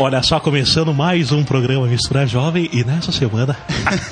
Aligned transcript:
Olha 0.00 0.22
só, 0.22 0.38
começando 0.38 0.94
mais 0.94 1.32
um 1.32 1.42
programa 1.42 1.84
Mistura 1.88 2.24
Jovem 2.24 2.70
e 2.72 2.84
nessa 2.84 3.10
semana, 3.10 3.56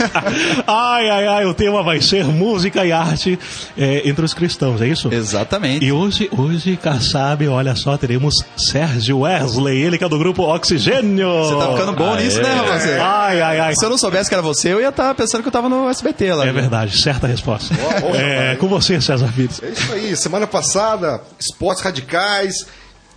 ai, 0.66 1.08
ai, 1.08 1.26
ai, 1.28 1.44
o 1.46 1.54
tema 1.54 1.80
vai 1.80 2.00
ser 2.00 2.24
música 2.24 2.84
e 2.84 2.90
arte 2.90 3.38
é, 3.78 4.02
entre 4.08 4.24
os 4.24 4.34
cristãos, 4.34 4.82
é 4.82 4.88
isso? 4.88 5.08
Exatamente. 5.14 5.84
E 5.84 5.92
hoje, 5.92 6.28
hoje, 6.36 6.76
Kassab, 6.76 7.46
olha 7.46 7.76
só, 7.76 7.96
teremos 7.96 8.34
Sérgio 8.56 9.20
Wesley, 9.20 9.80
ele 9.80 9.96
que 9.96 10.02
é 10.02 10.08
do 10.08 10.18
grupo 10.18 10.42
Oxigênio. 10.42 11.28
Você 11.44 11.54
tá 11.56 11.72
ficando 11.76 11.92
bom 11.92 12.16
nisso, 12.16 12.42
né, 12.42 12.64
você? 12.66 12.98
Ai, 13.00 13.40
ai, 13.40 13.60
ai. 13.60 13.76
Se 13.76 13.84
eu 13.86 13.90
não 13.90 13.96
soubesse 13.96 14.28
que 14.28 14.34
era 14.34 14.42
você, 14.42 14.72
eu 14.72 14.80
ia 14.80 14.88
estar 14.88 15.14
pensando 15.14 15.42
que 15.42 15.48
eu 15.48 15.52
tava 15.52 15.68
no 15.68 15.88
SBT 15.88 16.32
lá. 16.34 16.46
É 16.46 16.52
verdade, 16.52 17.00
certa 17.00 17.28
resposta. 17.28 17.72
boa, 18.00 18.16
É, 18.16 18.38
rapaz. 18.40 18.58
com 18.58 18.66
você, 18.66 19.00
César 19.00 19.32
Pires. 19.36 19.62
É 19.62 19.68
isso 19.68 19.92
aí. 19.92 20.16
Semana 20.16 20.48
passada, 20.48 21.20
esportes 21.38 21.84
radicais. 21.84 22.66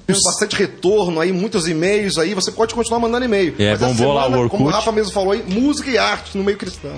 Tivemos 0.09 0.23
bastante 0.25 0.55
retorno 0.55 1.19
aí, 1.19 1.31
muitos 1.31 1.67
e-mails 1.67 2.17
aí. 2.17 2.33
Você 2.33 2.51
pode 2.51 2.73
continuar 2.73 2.99
mandando 2.99 3.25
e-mail. 3.25 3.53
É, 3.59 3.71
Mas 3.71 3.79
bombou 3.79 4.13
lá 4.13 4.27
o 4.27 4.33
Orkut. 4.33 4.49
Como 4.49 4.65
o 4.65 4.71
Rafa 4.71 4.91
mesmo 4.91 5.11
falou 5.13 5.33
aí, 5.33 5.43
música 5.47 5.89
e 5.89 5.97
arte 5.97 6.35
no 6.37 6.43
meio 6.43 6.57
cristão. 6.57 6.91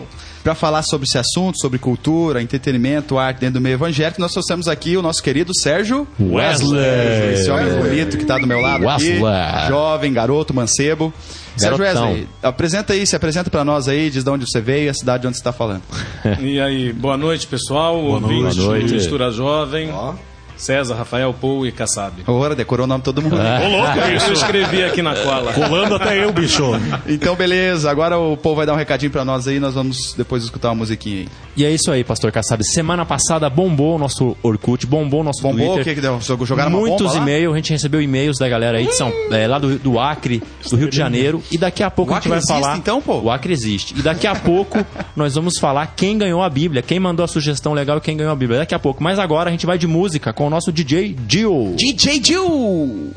Para 0.44 0.56
falar 0.56 0.82
sobre 0.82 1.06
esse 1.08 1.18
assunto, 1.18 1.60
sobre 1.60 1.78
cultura, 1.78 2.42
entretenimento, 2.42 3.18
arte 3.18 3.40
dentro 3.42 3.56
do 3.56 3.62
meio 3.62 3.74
evangélico, 3.76 4.20
nós 4.20 4.32
trouxemos 4.32 4.68
aqui 4.68 4.98
o 4.98 5.02
nosso 5.02 5.22
querido 5.22 5.52
Sérgio 5.54 6.08
Wesley. 6.20 7.34
Esse 7.34 7.52
homem 7.52 7.74
bonito 7.76 8.18
que 8.18 8.26
tá 8.26 8.38
do 8.38 8.48
meu 8.48 8.60
lado 8.60 8.88
aqui, 8.90 9.20
Wesley. 9.22 9.68
jovem, 9.68 10.14
garoto, 10.14 10.54
mancebo. 10.54 11.14
Sérgio. 11.58 11.84
Wesley, 11.84 12.28
apresenta 12.42 12.94
aí, 12.94 13.06
se 13.06 13.16
apresenta 13.16 13.50
para 13.52 13.64
nós 13.66 13.88
aí, 13.88 14.10
diz 14.10 14.24
de 14.24 14.30
onde 14.30 14.46
você 14.50 14.62
veio 14.62 14.86
e 14.86 14.90
a 14.90 14.94
cidade 14.94 15.22
de 15.22 15.28
onde 15.28 15.38
você 15.38 15.44
tá 15.44 15.52
falando. 15.52 15.84
E 16.40 16.60
aí, 16.60 16.94
boa 16.94 17.18
noite, 17.18 17.46
pessoal. 17.46 17.98
Ouvinte 17.98 18.56
Boa 18.56 18.68
noite. 18.68 18.88
do 18.88 18.94
Mistura 18.94 19.32
Jovem. 19.32 19.92
Ó. 19.92 20.14
César, 20.58 20.96
Rafael, 20.96 21.34
Paul 21.34 21.66
e 21.66 21.72
Kassab. 21.72 22.24
Ora, 22.28 22.56
decorou 22.56 22.86
o 22.86 22.88
nome 22.88 23.00
de 23.02 23.06
todo 23.06 23.22
mundo. 23.22 23.36
Ô, 23.36 23.68
louco, 23.70 23.98
Eu 24.00 24.16
isso. 24.18 24.32
escrevi 24.34 24.84
aqui 24.84 25.02
na 25.02 25.16
cola. 25.16 25.52
Pulando 25.54 25.96
até 25.96 26.24
eu, 26.24 26.32
bicho. 26.32 26.64
Então, 27.08 27.36
beleza, 27.36 27.90
agora 27.90 28.18
o 28.18 28.38
povo 28.38 28.56
vai 28.58 28.66
dar 28.66 28.74
um 28.74 28.78
recadinho 28.78 29.12
para 29.12 29.26
nós 29.26 29.48
aí, 29.48 29.60
nós 29.60 29.74
vamos 29.74 30.14
depois 30.16 30.44
escutar 30.44 30.70
uma 30.70 30.76
musiquinha 30.76 31.22
aí. 31.22 31.28
E 31.58 31.66
é 31.66 31.72
isso 31.72 31.92
aí, 31.92 32.04
Pastor 32.04 32.32
Kassab. 32.32 32.64
Semana 32.64 33.06
passada 33.06 33.50
bombou 33.50 33.96
o 33.96 33.98
nosso 34.00 34.38
Orkut, 34.44 34.86
bombou 34.88 35.22
o 35.22 35.24
nosso 35.24 35.42
Bombou, 35.42 35.72
o 35.72 35.74
Twitter. 35.76 35.84
que 35.96 35.96
que 35.96 36.02
deu? 36.02 36.20
Jogaram 36.46 36.70
uma 36.72 36.80
Muitos 36.80 37.14
e-mails, 37.16 37.54
a 37.54 37.56
gente 37.58 37.72
recebeu 37.72 38.02
e-mails 38.02 38.38
da 38.38 38.48
galera 38.48 38.78
aí 38.78 38.86
de 38.88 38.96
São, 38.96 39.12
é, 39.32 39.48
lá 39.48 39.60
do, 39.60 39.78
do 39.80 40.00
Acre, 40.00 40.42
do 40.70 40.76
Rio 40.76 40.90
de 40.90 40.96
Janeiro. 40.96 41.42
E 41.52 41.58
daqui 41.58 41.84
a 41.84 41.90
pouco 41.92 42.12
O 42.12 42.16
a 42.16 42.18
gente 42.20 42.28
Acre 42.28 42.30
vai 42.30 42.38
existe, 42.40 42.54
falar. 42.62 42.78
então, 42.78 43.02
pô? 43.02 43.20
O 43.20 43.30
Acre 43.32 43.52
existe. 43.54 43.94
E 43.98 44.02
daqui 44.02 44.28
a 44.28 44.36
pouco 44.36 44.86
nós 45.16 45.36
vamos 45.36 45.58
falar 45.58 45.94
quem 45.96 46.18
ganhou 46.18 46.42
a 46.42 46.50
Bíblia, 46.50 46.82
quem 46.82 47.00
mandou 47.00 47.24
a 47.24 47.28
sugestão 47.28 47.74
legal 47.74 47.98
e 47.98 48.02
quem 48.02 48.16
ganhou 48.16 48.32
a 48.32 48.36
Bíblia. 48.36 48.60
Daqui 48.60 48.74
a 48.76 48.80
pouco. 48.80 49.04
Mas 49.04 49.20
agora 49.20 49.50
a 49.50 49.52
gente 49.52 49.66
vai 49.66 49.78
de 49.78 49.88
música 49.88 50.32
com 50.34 50.48
o 50.48 50.50
nosso 50.52 50.70
DJ 50.70 51.14
Dio. 51.14 51.76
DJ 51.76 52.20
Jill! 52.20 53.14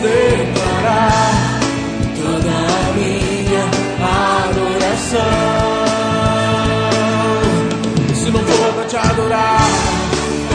Declarar 0.00 1.60
toda 2.16 2.50
a 2.50 2.92
minha 2.94 3.64
adoração. 4.44 5.18
Se 8.14 8.30
não 8.30 8.40
for 8.40 8.72
pra 8.74 8.84
te 8.84 8.96
adorar, 8.96 9.68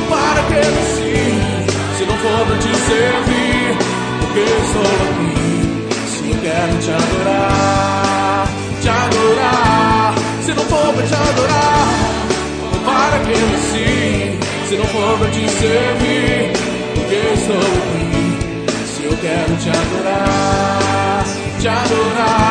para 0.10 0.44
que 0.44 0.54
nasci? 0.76 1.18
Se 1.98 2.04
não 2.06 2.18
for 2.18 2.46
pra 2.48 2.58
te 2.58 2.74
servir, 2.88 3.78
porque 4.20 4.42
estou 4.64 4.88
aqui? 5.04 5.52
Se 6.08 6.20
eu 6.30 6.36
quero 6.42 6.74
te 6.80 6.92
adorar, 6.92 8.48
te 8.82 8.90
adorar. 8.90 10.14
Se 10.46 10.52
não 10.54 10.64
for 10.64 10.94
pra 10.94 11.04
te 11.06 11.16
adorar, 11.16 11.88
para 12.86 13.20
que 13.26 13.36
nasci? 13.52 14.40
Se 14.70 14.76
não 14.78 14.86
for 14.86 15.18
pra 15.20 15.30
te 15.30 15.50
servir, 15.50 16.43
quero 19.24 19.56
te 19.56 19.70
adorar, 19.70 21.24
te 21.62 21.70
adorar, 21.70 22.43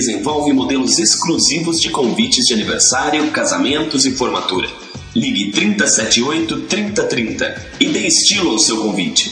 desenvolve 0.00 0.50
modelos 0.54 0.98
exclusivos 0.98 1.78
de 1.78 1.90
convites 1.90 2.46
de 2.46 2.54
aniversário, 2.54 3.30
casamentos 3.30 4.06
e 4.06 4.12
formatura. 4.12 4.66
Ligue 5.14 5.50
378 5.50 6.60
3030 6.62 7.66
e 7.78 7.88
dê 7.88 8.06
estilo 8.06 8.52
ao 8.52 8.58
seu 8.58 8.78
convite. 8.78 9.30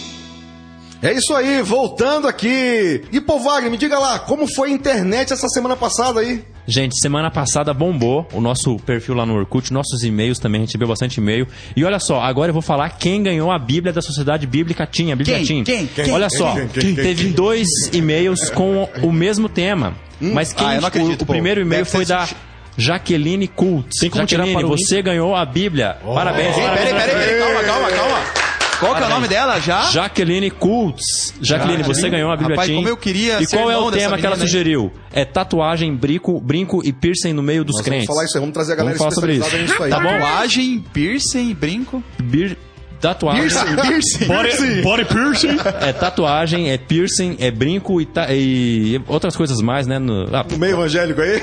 É 1.01 1.13
isso 1.13 1.33
aí, 1.33 1.63
voltando 1.63 2.27
aqui. 2.27 3.03
E, 3.13 3.21
pô, 3.21 3.39
Wagner, 3.39 3.71
me 3.71 3.77
diga 3.79 3.99
lá, 3.99 4.19
como 4.19 4.53
foi 4.53 4.71
a 4.71 4.73
internet 4.73 5.33
essa 5.33 5.49
semana 5.49 5.77
passada 5.77 6.21
aí? 6.21 6.45
Gente, 6.67 7.01
semana 7.01 7.31
passada 7.31 7.73
bombou 7.73 8.27
o 8.33 8.41
nosso 8.41 8.77
perfil 8.79 9.15
lá 9.15 9.25
no 9.25 9.35
Orkut, 9.35 9.73
nossos 9.73 10.03
e-mails 10.03 10.39
também, 10.39 10.59
a 10.59 10.63
gente 10.63 10.71
recebeu 10.71 10.89
bastante 10.89 11.19
e-mail. 11.19 11.47
E 11.75 11.85
olha 11.85 12.01
só, 12.01 12.21
agora 12.21 12.51
eu 12.51 12.53
vou 12.53 12.61
falar 12.61 12.91
quem 12.91 13.23
ganhou 13.23 13.51
a 13.51 13.59
Bíblia 13.59 13.93
da 13.93 14.03
Sociedade 14.03 14.47
Bíblica 14.47 14.87
Tinha, 14.87 15.15
a 15.15 15.17
Bíblia 15.17 15.37
Quem? 15.37 15.45
Tim. 15.47 15.65
Quem? 15.65 15.87
Quem? 15.87 16.11
Olha 16.11 16.29
só, 16.29 16.57
teve 16.75 17.29
dois 17.29 17.69
e-mails 17.93 18.51
com 18.51 18.89
o 19.01 19.13
mesmo 19.13 19.49
tema. 19.49 19.97
Mas 20.21 20.53
quem 20.53 20.67
Ah, 20.67 20.75
eu 20.77 20.81
não 20.81 20.89
acredito, 20.89 21.21
o, 21.21 21.25
o 21.25 21.27
primeiro 21.27 21.61
e-mail 21.61 21.85
Deve 21.85 21.91
foi 21.91 22.05
da 22.05 22.23
sushi. 22.23 22.37
Jaqueline 22.77 23.49
Kultz. 23.49 24.01
Tem 24.01 24.11
como 24.11 24.25
tirar 24.27 24.47
Jaqueline, 24.47 24.69
você 24.69 25.03
ganhou 25.03 25.35
a 25.35 25.45
Bíblia. 25.45 25.97
Parabéns. 26.05 26.55
Peraí, 26.55 26.69
parabéns. 26.69 26.91
peraí, 26.91 27.09
peraí, 27.09 27.39
calma, 27.41 27.63
calma, 27.65 27.91
calma. 27.91 28.19
Qual 28.79 28.95
que 28.95 29.03
é 29.03 29.07
o 29.07 29.09
nome 29.09 29.27
dela 29.27 29.59
já? 29.59 29.83
Jaqueline 29.91 30.53
Kultz. 30.53 31.35
Jaqueline, 31.43 31.83
você 31.83 32.09
ganhou 32.09 32.31
a 32.31 32.37
Bíblia 32.37 32.55
Rapaz, 32.55 32.69
Tim. 32.69 32.77
como 32.77 32.89
eu 32.89 32.97
queria 32.97 33.43
E 33.43 33.47
qual 33.49 33.69
é 33.69 33.77
o 33.77 33.91
tema 33.91 34.17
que 34.17 34.25
ela 34.25 34.37
hein? 34.37 34.41
sugeriu? 34.41 34.93
É 35.13 35.25
tatuagem, 35.25 35.93
brinco, 35.97 36.41
brinco 36.41 36.81
e 36.85 36.93
piercing 36.93 37.33
no 37.33 37.43
meio 37.43 37.65
dos 37.65 37.75
Nós 37.75 37.85
crentes. 37.85 38.07
vamos 38.07 38.17
falar 38.17 38.27
isso 38.27 38.37
aí, 38.37 38.41
vamos 38.41 38.55
trazer 38.55 38.73
a 38.75 38.77
galera 38.77 38.97
Vamos 38.97 39.15
falar 39.17 39.27
sobre 39.27 39.45
isso. 39.45 39.57
nisso 39.57 39.83
aí. 39.83 39.91
Tá 39.91 39.99
bom? 39.99 40.09
Tatuagem, 40.11 40.85
piercing, 40.93 41.55
brinco. 41.55 42.05
Bir- 42.23 42.57
Tatuagem. 43.01 43.43
Piercing, 43.43 43.77
piercing. 43.77 44.27
Body, 44.27 44.83
body 44.83 45.05
piercing. 45.05 45.57
É 45.81 45.93
tatuagem, 45.93 46.71
é 46.71 46.79
piercing, 46.79 47.37
é 47.39 47.49
brinco 47.51 48.01
e, 48.01 48.07
ta- 48.07 48.27
e 48.31 48.99
outras 49.07 49.37
coisas 49.37 49.61
mais, 49.61 49.87
né? 49.87 49.99
No, 49.99 50.25
ah, 50.35 50.45
No 50.51 50.57
meio 50.59 50.73
evangélico 50.75 51.21
aí? 51.21 51.41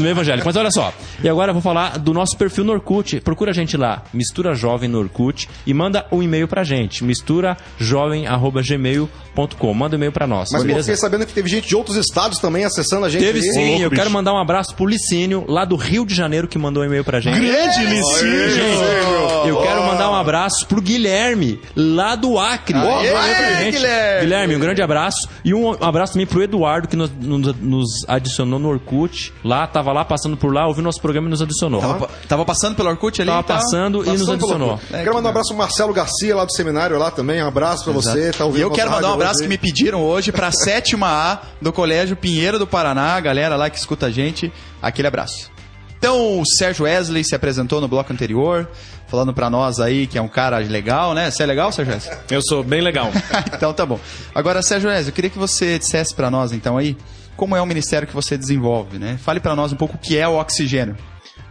no 0.00 0.08
evangélico. 0.08 0.46
Mas 0.46 0.56
olha 0.56 0.70
só. 0.70 0.92
E 1.22 1.28
agora 1.28 1.50
eu 1.50 1.54
vou 1.54 1.62
falar 1.62 1.98
do 1.98 2.12
nosso 2.14 2.36
perfil 2.38 2.64
no 2.64 2.72
Orkut. 2.72 3.20
Procura 3.20 3.50
a 3.50 3.54
gente 3.54 3.76
lá, 3.76 4.02
Mistura 4.14 4.54
Jovem 4.54 4.88
no 4.88 4.98
Orkut 4.98 5.46
e 5.66 5.74
manda 5.74 6.06
um 6.10 6.22
e-mail 6.22 6.48
pra 6.48 6.64
gente. 6.64 7.04
misturajovem.gmail.com. 7.04 9.74
Manda 9.74 9.96
um 9.96 9.98
e-mail 9.98 10.12
pra 10.12 10.26
nós. 10.26 10.48
Mas 10.52 10.62
eu 10.62 10.66
beleza? 10.68 10.84
fiquei 10.86 10.96
sabendo 10.96 11.26
que 11.26 11.32
teve 11.32 11.48
gente 11.48 11.68
de 11.68 11.76
outros 11.76 11.96
estados 11.96 12.38
também 12.38 12.64
acessando 12.64 13.04
a 13.06 13.08
gente. 13.10 13.22
Teve 13.22 13.40
aí. 13.40 13.52
sim, 13.52 13.82
eu 13.82 13.90
bicho. 13.90 14.00
quero 14.00 14.10
mandar 14.10 14.32
um 14.32 14.38
abraço 14.38 14.74
pro 14.74 14.86
Licínio, 14.86 15.44
lá 15.48 15.64
do 15.64 15.76
Rio 15.76 16.04
de 16.06 16.14
Janeiro, 16.14 16.46
que 16.48 16.58
mandou 16.58 16.82
um 16.82 16.86
e-mail 16.86 17.04
pra 17.04 17.20
gente. 17.20 17.38
Grande 17.38 17.84
Licínio. 17.84 18.50
Gente, 18.50 19.48
eu 19.48 19.60
quero 19.62 19.82
mandar 19.84 20.10
um 20.10 20.14
abraço 20.14 20.45
pro 20.68 20.80
Guilherme, 20.80 21.60
lá 21.74 22.14
do 22.14 22.38
Acre. 22.38 22.78
Pra 22.78 22.98
aê, 23.00 23.64
gente. 23.64 23.78
Guilherme. 24.20 24.56
um 24.56 24.60
grande 24.60 24.82
abraço. 24.82 25.28
E 25.44 25.52
um 25.54 25.72
abraço 25.82 26.12
também 26.14 26.26
pro 26.26 26.42
Eduardo, 26.42 26.88
que 26.88 26.96
nos, 26.96 27.10
nos- 27.10 27.56
nos 27.60 27.88
adicionou 28.08 28.58
no 28.58 28.68
Orkut. 28.68 29.32
Lá, 29.44 29.66
tava 29.66 29.92
lá, 29.92 30.04
passando 30.04 30.36
por 30.36 30.52
lá, 30.52 30.66
ouviu 30.66 30.82
nosso 30.82 31.00
programa 31.00 31.28
e 31.28 31.30
nos 31.30 31.42
adicionou. 31.42 31.80
Tava, 31.80 32.08
tava 32.28 32.44
passando 32.44 32.74
pelo 32.76 32.88
Orkut 32.90 33.20
ali? 33.20 33.30
Tava 33.30 33.42
tá? 33.42 33.54
passando 33.54 34.04
e 34.04 34.08
nos 34.08 34.20
Passando 34.20 34.32
adicionou. 34.34 34.80
É, 34.92 35.02
Quero 35.02 35.14
mandar 35.14 35.28
um 35.28 35.30
abraço 35.30 35.48
pro 35.50 35.58
Marcelo 35.58 35.92
Garcia 35.92 36.34
lá 36.36 36.44
do 36.44 36.52
seminário 36.52 36.98
lá 36.98 37.10
também. 37.10 37.42
Um 37.42 37.48
abraço 37.48 37.84
pra 37.84 37.92
você. 37.92 38.30
Tá 38.32 38.44
E 38.44 38.46
ouvindo 38.46 38.62
eu 38.62 38.70
quero 38.70 38.90
mandar 38.90 39.10
um 39.10 39.14
abraço 39.14 39.36
hoje 39.36 39.42
que 39.44 39.48
me 39.48 39.58
pediram 39.58 40.02
hoje 40.02 40.32
pra 40.32 40.50
sétima 40.52 41.08
A 41.08 41.38
do 41.60 41.72
Colégio 41.72 42.16
Pinheiro 42.16 42.58
do 42.58 42.66
Paraná, 42.66 43.14
a 43.16 43.20
galera 43.20 43.56
lá 43.56 43.68
que 43.70 43.78
escuta 43.78 44.06
a 44.06 44.10
gente. 44.10 44.52
Aquele 44.82 45.08
abraço. 45.08 45.50
Então, 45.98 46.40
o 46.40 46.46
Sérgio 46.46 46.84
Wesley 46.84 47.24
se 47.24 47.34
apresentou 47.34 47.80
no 47.80 47.88
bloco 47.88 48.12
anterior, 48.12 48.68
falando 49.16 49.32
pra 49.32 49.48
nós 49.48 49.80
aí 49.80 50.06
que 50.06 50.18
é 50.18 50.22
um 50.22 50.28
cara 50.28 50.58
legal, 50.58 51.14
né? 51.14 51.30
Você 51.30 51.42
é 51.42 51.46
legal, 51.46 51.72
Sérgio? 51.72 51.96
Eu 52.30 52.42
sou 52.42 52.62
bem 52.62 52.82
legal. 52.82 53.10
então 53.54 53.72
tá 53.72 53.86
bom. 53.86 53.98
Agora, 54.34 54.60
Sérgio 54.60 54.90
eu 54.90 55.12
queria 55.12 55.30
que 55.30 55.38
você 55.38 55.78
dissesse 55.78 56.14
pra 56.14 56.30
nós 56.30 56.52
então 56.52 56.76
aí 56.76 56.94
como 57.34 57.56
é 57.56 57.62
o 57.62 57.66
ministério 57.66 58.06
que 58.06 58.14
você 58.14 58.36
desenvolve, 58.36 58.98
né? 58.98 59.18
Fale 59.22 59.40
pra 59.40 59.56
nós 59.56 59.72
um 59.72 59.76
pouco 59.76 59.96
o 59.96 59.98
que 59.98 60.18
é 60.18 60.28
o 60.28 60.38
oxigênio. 60.38 60.96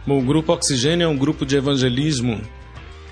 Bom, 0.06 0.20
o 0.20 0.22
Grupo 0.22 0.52
Oxigênio 0.52 1.04
é 1.04 1.08
um 1.08 1.16
grupo 1.16 1.44
de 1.44 1.56
evangelismo 1.56 2.40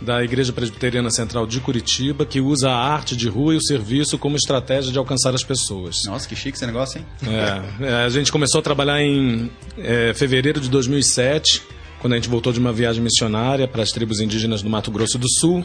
da 0.01 0.23
Igreja 0.23 0.53
Presbiteriana 0.53 1.11
Central 1.11 1.47
de 1.47 1.59
Curitiba 1.61 2.25
que 2.25 2.41
usa 2.41 2.71
a 2.71 2.77
arte 2.77 3.17
de 3.17 3.29
rua 3.29 3.55
e 3.55 3.57
o 3.57 3.61
serviço 3.63 4.17
como 4.19 4.37
estratégia 4.37 4.93
de 4.93 4.99
alcançar 4.99 5.35
as 5.35 5.43
pessoas. 5.43 6.03
Nossa, 6.07 6.29
que 6.29 6.37
chique 6.37 6.57
esse 6.57 6.67
negócio, 6.67 6.99
hein? 6.99 7.07
É, 7.27 7.87
é, 7.87 7.95
a 8.05 8.09
gente 8.09 8.31
começou 8.31 8.61
a 8.61 8.63
trabalhar 8.63 9.01
em 9.03 9.51
é, 9.79 10.13
fevereiro 10.15 10.61
de 10.61 10.69
2007, 10.69 11.63
quando 12.05 12.13
a 12.13 12.17
gente 12.17 12.29
voltou 12.29 12.53
de 12.53 12.61
uma 12.61 12.71
viagem 12.71 13.03
missionária 13.03 13.67
para 13.67 13.83
as 13.83 13.89
tribos 13.89 14.21
indígenas 14.21 14.61
do 14.61 14.69
Mato 14.69 14.91
Grosso 14.91 15.17
do 15.17 15.27
Sul. 15.27 15.65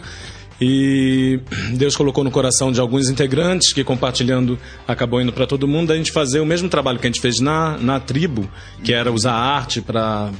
E 0.61 1.37
Deus 1.75 1.97
colocou 1.97 2.23
no 2.23 2.31
coração 2.31 2.71
de 2.71 2.79
alguns 2.79 3.09
integrantes 3.09 3.73
que, 3.73 3.83
compartilhando, 3.83 4.57
acabou 4.87 5.21
indo 5.21 5.33
para 5.33 5.45
todo 5.45 5.67
mundo, 5.67 5.91
a 5.91 5.97
gente 5.97 6.13
fazer 6.13 6.39
o 6.39 6.45
mesmo 6.45 6.69
trabalho 6.69 6.97
que 6.97 7.05
a 7.05 7.09
gente 7.09 7.19
fez 7.19 7.41
na, 7.41 7.77
na 7.77 7.99
tribo, 7.99 8.49
que 8.81 8.93
era 8.93 9.11
usar 9.11 9.33
a 9.33 9.37
arte 9.37 9.81
para 9.81 10.31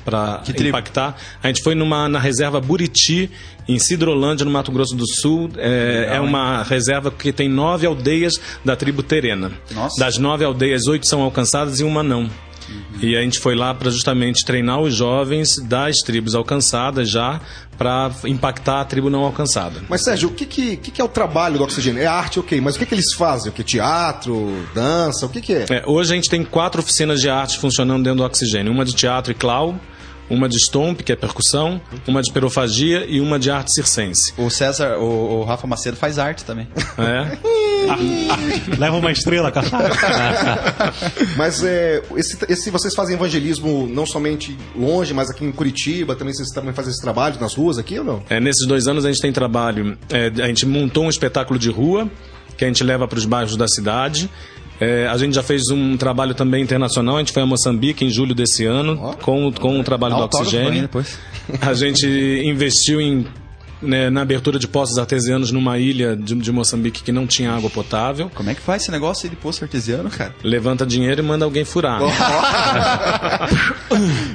impactar. 0.58 1.18
A 1.44 1.48
gente 1.48 1.62
foi 1.62 1.76
numa, 1.76 2.08
na 2.08 2.18
reserva 2.18 2.62
Buriti, 2.62 3.30
em 3.68 3.78
Cidrolândia, 3.78 4.46
no 4.46 4.52
Mato 4.52 4.72
Grosso 4.72 4.96
do 4.96 5.06
Sul. 5.06 5.50
É, 5.58 6.12
é 6.14 6.20
uma 6.22 6.64
reserva 6.64 7.12
que 7.12 7.34
tem 7.34 7.50
nove 7.50 7.86
aldeias 7.86 8.40
da 8.64 8.74
tribo 8.74 9.04
Terena. 9.04 9.52
Nossa. 9.72 10.00
Das 10.00 10.18
nove 10.18 10.46
aldeias, 10.46 10.88
oito 10.88 11.06
são 11.10 11.22
alcançadas 11.22 11.82
e 11.82 11.84
uma 11.84 12.02
não. 12.02 12.30
E 13.02 13.16
a 13.16 13.22
gente 13.22 13.40
foi 13.40 13.56
lá 13.56 13.74
para 13.74 13.90
justamente 13.90 14.44
treinar 14.46 14.82
os 14.82 14.94
jovens 14.94 15.56
das 15.64 15.98
tribos 15.98 16.36
alcançadas 16.36 17.10
já 17.10 17.40
para 17.78 18.12
impactar 18.26 18.82
a 18.82 18.86
tribo 18.86 19.10
não 19.10 19.24
alcançada. 19.24 19.82
Mas, 19.88 20.04
Sérgio, 20.04 20.30
o 20.30 20.34
que, 20.34 20.46
que, 20.46 20.76
que 20.76 20.92
que 20.92 21.02
é 21.02 21.04
o 21.04 21.08
trabalho 21.08 21.58
do 21.58 21.64
Oxigênio? 21.64 22.02
É 22.02 22.06
arte, 22.06 22.40
ok, 22.40 22.60
mas 22.60 22.76
o 22.76 22.80
que, 22.80 22.86
que 22.86 22.94
eles 22.94 23.14
fazem? 23.14 23.50
O 23.50 23.54
que? 23.54 23.64
Teatro, 23.64 24.66
dança, 24.76 25.26
o 25.26 25.30
que, 25.30 25.42
que 25.42 25.54
é? 25.54 25.66
É, 25.70 25.84
hoje 25.86 26.12
a 26.12 26.16
gente 26.16 26.30
tem 26.30 26.44
quatro 26.44 26.82
oficinas 26.82 27.22
de 27.22 27.30
arte 27.30 27.58
funcionando 27.58 28.04
dentro 28.04 28.18
do 28.18 28.26
Oxigênio: 28.26 28.72
uma 28.72 28.84
de 28.84 28.94
teatro 28.94 29.32
e 29.32 29.36
clau, 29.36 29.80
uma 30.30 30.48
de 30.48 30.58
stomp, 30.58 31.02
que 31.02 31.12
é 31.12 31.16
percussão, 31.16 31.82
uma 32.08 32.22
de 32.22 32.32
perofagia 32.32 33.06
e 33.08 33.20
uma 33.20 33.40
de 33.40 33.50
arte 33.50 33.74
circense. 33.74 34.34
O 34.38 34.50
César, 34.50 34.98
o, 34.98 35.40
o 35.40 35.44
Rafa 35.44 35.66
Macedo 35.68 35.98
faz 35.98 36.20
arte 36.20 36.44
também. 36.46 36.68
É. 36.98 37.38
Leva 38.78 38.98
uma 38.98 39.12
estrela, 39.12 39.52
caçada. 39.52 39.90
Mas 41.38 41.64
é, 41.64 42.02
esse, 42.16 42.38
esse- 42.48 42.70
vocês 42.70 42.94
fazem 42.94 43.16
evangelismo 43.16 43.88
não 43.88 44.06
somente 44.06 44.56
longe, 44.76 45.14
mas 45.14 45.30
aqui 45.30 45.44
em 45.46 45.52
Curitiba, 45.52 46.16
também 46.16 46.34
vocês 46.34 46.50
também 46.50 46.74
fazem 46.74 46.92
esse 46.92 47.02
trabalho 47.02 47.40
nas 47.40 47.54
ruas 47.56 47.78
aqui 47.78 47.98
ou 48.00 48.06
não? 48.06 48.24
É, 48.30 48.40
nesses 48.40 48.68
dois 48.68 48.88
anos 48.88 49.06
a 49.06 49.10
gente 49.12 49.22
tem 49.22 49.32
trabalho. 49.32 49.98
é, 50.10 50.28
a 50.44 50.48
gente 50.48 50.66
montou 50.66 51.06
um 51.06 51.10
espetáculo 51.10 51.58
de 51.60 51.70
rua 51.70 52.10
que 52.58 52.66
a 52.66 52.68
gente 52.68 52.84
leva 52.84 53.08
para 53.08 53.18
os 53.18 53.26
bairros 53.26 53.56
da 53.56 53.68
cidade. 53.68 54.30
É, 54.80 55.08
a 55.08 55.18
gente 55.18 55.36
já 55.36 55.44
fez 55.44 55.64
um 55.72 55.98
trabalho 55.98 56.34
também 56.34 56.64
internacional. 56.64 57.18
A 57.18 57.20
gente 57.20 57.34
foi 57.34 57.44
a 57.44 57.46
Moçambique 57.46 58.06
em 58.06 58.10
julho 58.10 58.34
desse 58.34 58.66
ano 58.66 59.16
com, 59.22 59.52
com 59.52 59.80
o 59.80 59.84
trabalho 59.84 60.16
do 60.16 60.24
oxigênio. 60.24 60.90
A 61.62 61.74
gente 61.74 62.08
investiu 62.46 63.02
em, 63.02 63.26
né, 63.82 64.10
na 64.10 64.22
abertura 64.22 64.60
de 64.60 64.68
poços 64.68 65.00
artesianos 65.00 65.52
numa 65.52 65.80
ilha 65.80 66.16
de, 66.16 66.36
de 66.36 66.52
Moçambique 66.52 67.02
que 67.02 67.12
não 67.12 67.26
tinha 67.26 67.52
água 67.52 67.70
potável. 67.70 68.30
Como 68.36 68.50
é 68.50 68.56
que 68.56 68.62
faz 68.62 68.84
esse 68.84 68.92
negócio 68.92 69.28
de 69.28 69.36
poço 69.36 69.64
artesiano, 69.64 70.10
cara? 70.10 70.36
Levanta 70.44 70.86
dinheiro 70.86 71.22
e 71.22 71.24
manda 71.24 71.44
alguém 71.44 71.66
furar. 71.66 72.00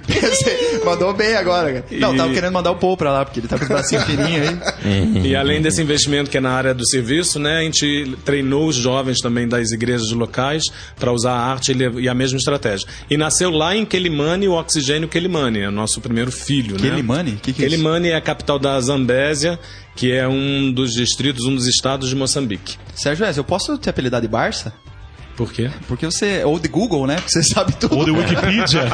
Mandou 0.85 1.15
bem 1.15 1.35
agora, 1.35 1.73
cara. 1.73 1.87
Não, 1.93 2.15
E- 2.15 2.17
tava 2.17 2.33
querendo 2.33 2.53
mandar 2.53 2.71
o 2.71 2.77
Paul 2.77 2.97
pra 2.97 3.11
lá, 3.13 3.25
porque 3.25 3.41
ele 3.41 3.49
tá 3.49 3.57
com 3.57 3.63
os 3.63 3.69
bracinhos 3.69 4.05
fininhos 4.05 4.49
aí. 4.49 5.25
E 5.25 5.35
além 5.35 5.63
desse 5.63 5.81
investimento 5.81 6.31
que 6.31 6.37
é 6.37 6.41
na 6.41 6.51
área 6.53 6.75
do 6.75 6.87
serviço, 6.87 7.39
né, 7.39 7.59
a 7.59 7.63
gente 7.63 8.17
treinou 8.25 8.69
os 8.69 8.77
jovens 8.77 9.19
também 9.21 9.49
das 9.49 9.71
igrejas 9.71 10.11
locais 10.13 10.65
para 10.99 11.11
usar 11.13 11.33
a 11.33 11.41
arte 11.53 11.73
e 11.99 12.09
a 12.09 12.15
mesma 12.15 12.37
estratégia. 12.37 12.87
E 13.09 13.17
nasceu 13.17 13.51
lá 13.51 13.75
em 13.75 13.85
Quelimane 13.85 14.47
o 14.47 14.53
Oxigênio 14.53 15.09
Quelimane, 15.09 15.61
é 15.61 15.69
o 15.69 15.73
nosso 15.73 16.01
primeiro 16.01 16.31
filho. 16.31 16.77
Quelimane? 16.77 17.33
Né? 17.33 17.39
Que 17.43 17.53
que 17.53 17.63
é 17.63 17.67
isso? 17.67 17.77
Quelimane 17.77 18.09
é 18.11 18.17
a 18.17 18.21
capital 18.21 18.59
da 18.59 18.79
Zambésia, 18.81 19.59
que 19.97 20.13
é 20.13 20.29
um 20.29 20.71
dos 20.73 20.93
distritos, 20.93 21.45
um 21.47 21.55
dos 21.55 21.67
estados 21.67 22.09
de 22.09 22.17
Moçambique. 22.17 22.77
Sérgio 22.95 23.25
eu 23.37 23.45
posso 23.45 23.79
te 23.79 23.89
apelidar 23.89 24.21
de 24.21 24.29
Barça? 24.29 24.73
Por 25.37 25.53
quê? 25.53 25.71
Porque 25.89 26.07
você. 26.07 26.45
Ou 26.45 26.59
de 26.59 26.69
Google, 26.69 27.07
né? 27.07 27.17
Porque 27.17 27.31
você 27.31 27.43
sabe 27.53 27.73
tudo. 27.75 27.97
Ou 27.97 28.05
de 28.05 28.11
Wikipedia. 28.11 28.85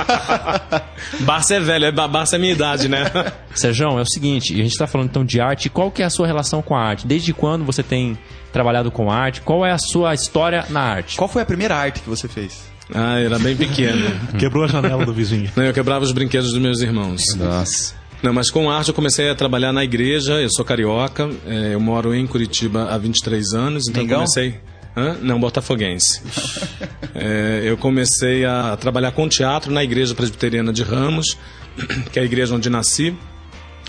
Barça 1.20 1.54
é 1.54 1.61
velho, 1.61 1.87
é, 1.87 1.92
Barça 1.92 2.37
é 2.37 2.38
minha 2.38 2.52
idade, 2.52 2.88
né? 2.88 3.11
Sérgio, 3.54 3.99
é 3.99 4.02
o 4.02 4.06
seguinte, 4.06 4.54
a 4.54 4.56
gente 4.56 4.73
está 4.73 4.87
falando 4.87 5.09
então 5.09 5.25
de 5.25 5.40
arte. 5.40 5.68
Qual 5.68 5.90
que 5.90 6.02
é 6.02 6.06
a 6.06 6.11
sua 6.11 6.26
relação 6.26 6.62
com 6.62 6.75
a 6.76 6.82
arte? 6.82 7.06
Desde 7.06 7.32
quando 7.32 7.64
você 7.64 7.82
tem 7.82 8.18
trabalhado 8.52 8.90
com 8.90 9.11
arte? 9.11 9.40
Qual 9.40 9.64
é 9.64 9.73
a 9.73 9.78
sua 9.78 10.14
história 10.14 10.64
na 10.70 10.80
arte? 10.80 11.16
Qual 11.16 11.28
foi 11.28 11.42
a 11.42 11.47
primeira 11.47 11.76
arte 11.76 12.00
que 12.00 12.09
você 12.09 12.26
fez? 12.28 12.68
Ah, 12.92 13.18
era 13.20 13.38
bem 13.38 13.56
pequeno. 13.56 14.04
Quebrou 14.38 14.64
a 14.64 14.66
janela 14.66 15.06
do 15.06 15.12
vizinho. 15.12 15.50
Eu 15.56 15.73
quebrava 15.73 16.04
os 16.04 16.11
brinquedos 16.12 16.50
dos 16.52 16.61
meus 16.61 16.80
irmãos. 16.80 17.23
Nossa. 17.37 17.94
Não, 18.23 18.32
mas 18.32 18.50
com 18.50 18.70
arte 18.70 18.88
eu 18.88 18.94
comecei 18.94 19.30
a 19.30 19.35
trabalhar 19.35 19.73
na 19.73 19.82
igreja, 19.82 20.35
eu 20.35 20.50
sou 20.50 20.64
carioca, 20.64 21.30
é, 21.47 21.75
eu 21.75 21.80
moro 21.80 22.14
em 22.14 22.26
Curitiba 22.26 22.88
há 22.90 22.99
23 22.99 23.54
anos, 23.54 23.88
então 23.88 24.02
eu 24.02 24.06
Mengão? 24.06 24.18
comecei... 24.18 24.61
Hã? 24.97 25.16
Não, 25.20 25.38
botafoguense. 25.38 26.23
É, 27.12 27.62
eu 27.64 27.76
comecei 27.76 28.44
a 28.44 28.76
trabalhar 28.76 29.11
com 29.11 29.28
teatro 29.28 29.73
na 29.73 29.82
igreja 29.82 30.14
presbiteriana 30.14 30.73
de 30.73 30.85
Ramos, 30.85 31.37
que 32.12 32.20
é 32.20 32.23
a 32.23 32.25
igreja 32.25 32.54
onde 32.54 32.70
nasci. 32.70 33.14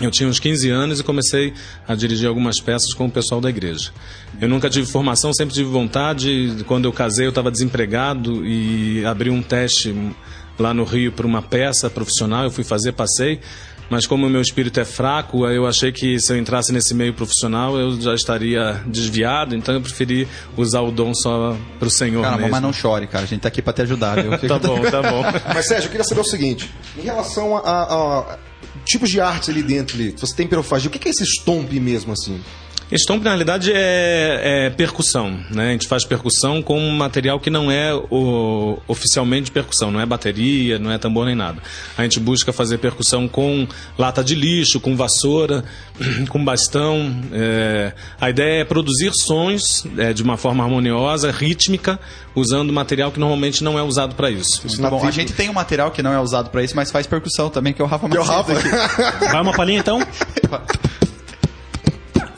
Eu 0.00 0.10
tinha 0.10 0.28
uns 0.28 0.40
15 0.40 0.68
anos 0.70 0.98
e 0.98 1.04
comecei 1.04 1.54
a 1.86 1.94
dirigir 1.94 2.26
algumas 2.28 2.60
peças 2.60 2.92
com 2.92 3.06
o 3.06 3.10
pessoal 3.10 3.40
da 3.40 3.48
igreja. 3.48 3.92
Eu 4.40 4.48
nunca 4.48 4.68
tive 4.68 4.90
formação, 4.90 5.32
sempre 5.32 5.54
tive 5.54 5.70
vontade. 5.70 6.64
Quando 6.66 6.86
eu 6.86 6.92
casei, 6.92 7.26
eu 7.26 7.30
estava 7.30 7.50
desempregado 7.50 8.44
e 8.44 9.04
abri 9.04 9.30
um 9.30 9.40
teste 9.40 9.94
lá 10.58 10.74
no 10.74 10.84
Rio 10.84 11.12
para 11.12 11.26
uma 11.26 11.42
peça 11.42 11.88
profissional. 11.88 12.44
Eu 12.44 12.50
fui 12.50 12.64
fazer, 12.64 12.92
passei, 12.92 13.40
mas 13.92 14.06
como 14.06 14.26
o 14.26 14.30
meu 14.30 14.40
espírito 14.40 14.80
é 14.80 14.84
fraco, 14.86 15.46
eu 15.46 15.66
achei 15.66 15.92
que 15.92 16.18
se 16.18 16.32
eu 16.32 16.38
entrasse 16.38 16.72
nesse 16.72 16.94
meio 16.94 17.12
profissional 17.12 17.78
eu 17.78 18.00
já 18.00 18.14
estaria 18.14 18.82
desviado, 18.86 19.54
então 19.54 19.74
eu 19.74 19.82
preferi 19.82 20.26
usar 20.56 20.80
o 20.80 20.90
dom 20.90 21.12
só 21.14 21.54
pro 21.78 21.90
Senhor 21.90 22.22
Cara, 22.22 22.36
mesmo. 22.38 22.50
mas 22.50 22.62
não 22.62 22.72
chore, 22.72 23.06
cara. 23.06 23.24
A 23.24 23.26
gente 23.26 23.42
tá 23.42 23.48
aqui 23.48 23.60
pra 23.60 23.74
te 23.74 23.82
ajudar, 23.82 24.14
viu? 24.22 24.32
Tá 24.48 24.58
bom, 24.58 24.80
tá 24.80 25.02
bom. 25.02 25.22
Mas, 25.54 25.66
Sérgio, 25.66 25.86
eu 25.88 25.90
queria 25.90 26.04
saber 26.04 26.22
o 26.22 26.24
seguinte: 26.24 26.72
em 26.98 27.02
relação 27.02 27.54
a, 27.56 27.60
a- 27.60 28.18
a 28.32 28.38
tipos 28.86 29.10
de 29.10 29.20
artes 29.20 29.50
ali 29.50 29.62
dentro, 29.62 29.94
ali, 29.96 30.14
você 30.16 30.34
tem 30.34 30.46
pirofagia, 30.46 30.88
o 30.88 30.90
que 30.90 30.98
que 30.98 31.08
é 31.08 31.10
esse 31.10 31.24
stomp 31.24 31.70
mesmo, 31.74 32.12
assim? 32.14 32.40
Stomp, 32.98 33.22
na 33.22 33.30
realidade, 33.30 33.72
é, 33.72 34.66
é 34.66 34.70
percussão. 34.70 35.38
Né? 35.50 35.68
A 35.68 35.72
gente 35.72 35.88
faz 35.88 36.04
percussão 36.04 36.62
com 36.62 36.78
um 36.78 36.90
material 36.96 37.40
que 37.40 37.50
não 37.50 37.70
é 37.70 37.94
o, 37.94 38.78
oficialmente 38.86 39.50
percussão, 39.50 39.90
não 39.90 40.00
é 40.00 40.06
bateria, 40.06 40.78
não 40.78 40.90
é 40.90 40.98
tambor 40.98 41.26
nem 41.26 41.34
nada. 41.34 41.62
A 41.96 42.02
gente 42.02 42.20
busca 42.20 42.52
fazer 42.52 42.78
percussão 42.78 43.26
com 43.26 43.66
lata 43.98 44.22
de 44.22 44.34
lixo, 44.34 44.80
com 44.80 44.96
vassoura, 44.96 45.64
com 46.28 46.44
bastão. 46.44 47.14
É, 47.32 47.92
a 48.20 48.30
ideia 48.30 48.60
é 48.60 48.64
produzir 48.64 49.12
sons 49.14 49.86
é, 49.96 50.12
de 50.12 50.22
uma 50.22 50.36
forma 50.36 50.62
harmoniosa, 50.62 51.30
rítmica, 51.30 51.98
usando 52.34 52.72
material 52.72 53.10
que 53.10 53.18
normalmente 53.18 53.64
não 53.64 53.78
é 53.78 53.82
usado 53.82 54.14
para 54.14 54.30
isso. 54.30 54.62
Muito 54.66 54.90
bom. 54.90 55.06
A 55.06 55.10
gente 55.10 55.32
tem 55.32 55.48
um 55.48 55.54
material 55.54 55.90
que 55.90 56.02
não 56.02 56.12
é 56.12 56.20
usado 56.20 56.50
pra 56.50 56.62
isso, 56.62 56.76
mas 56.76 56.90
faz 56.90 57.06
percussão 57.06 57.48
também, 57.48 57.72
que 57.72 57.80
é 57.80 57.84
o 57.84 57.88
Rafa 57.88 58.08
Que 58.08 58.16
é 58.16 58.20
o 58.20 58.26
Macedo 58.26 58.58
Rafa. 58.58 59.08
aqui. 59.08 59.32
Vai 59.32 59.40
uma 59.40 59.52
palhinha 59.52 59.78
então? 59.78 60.00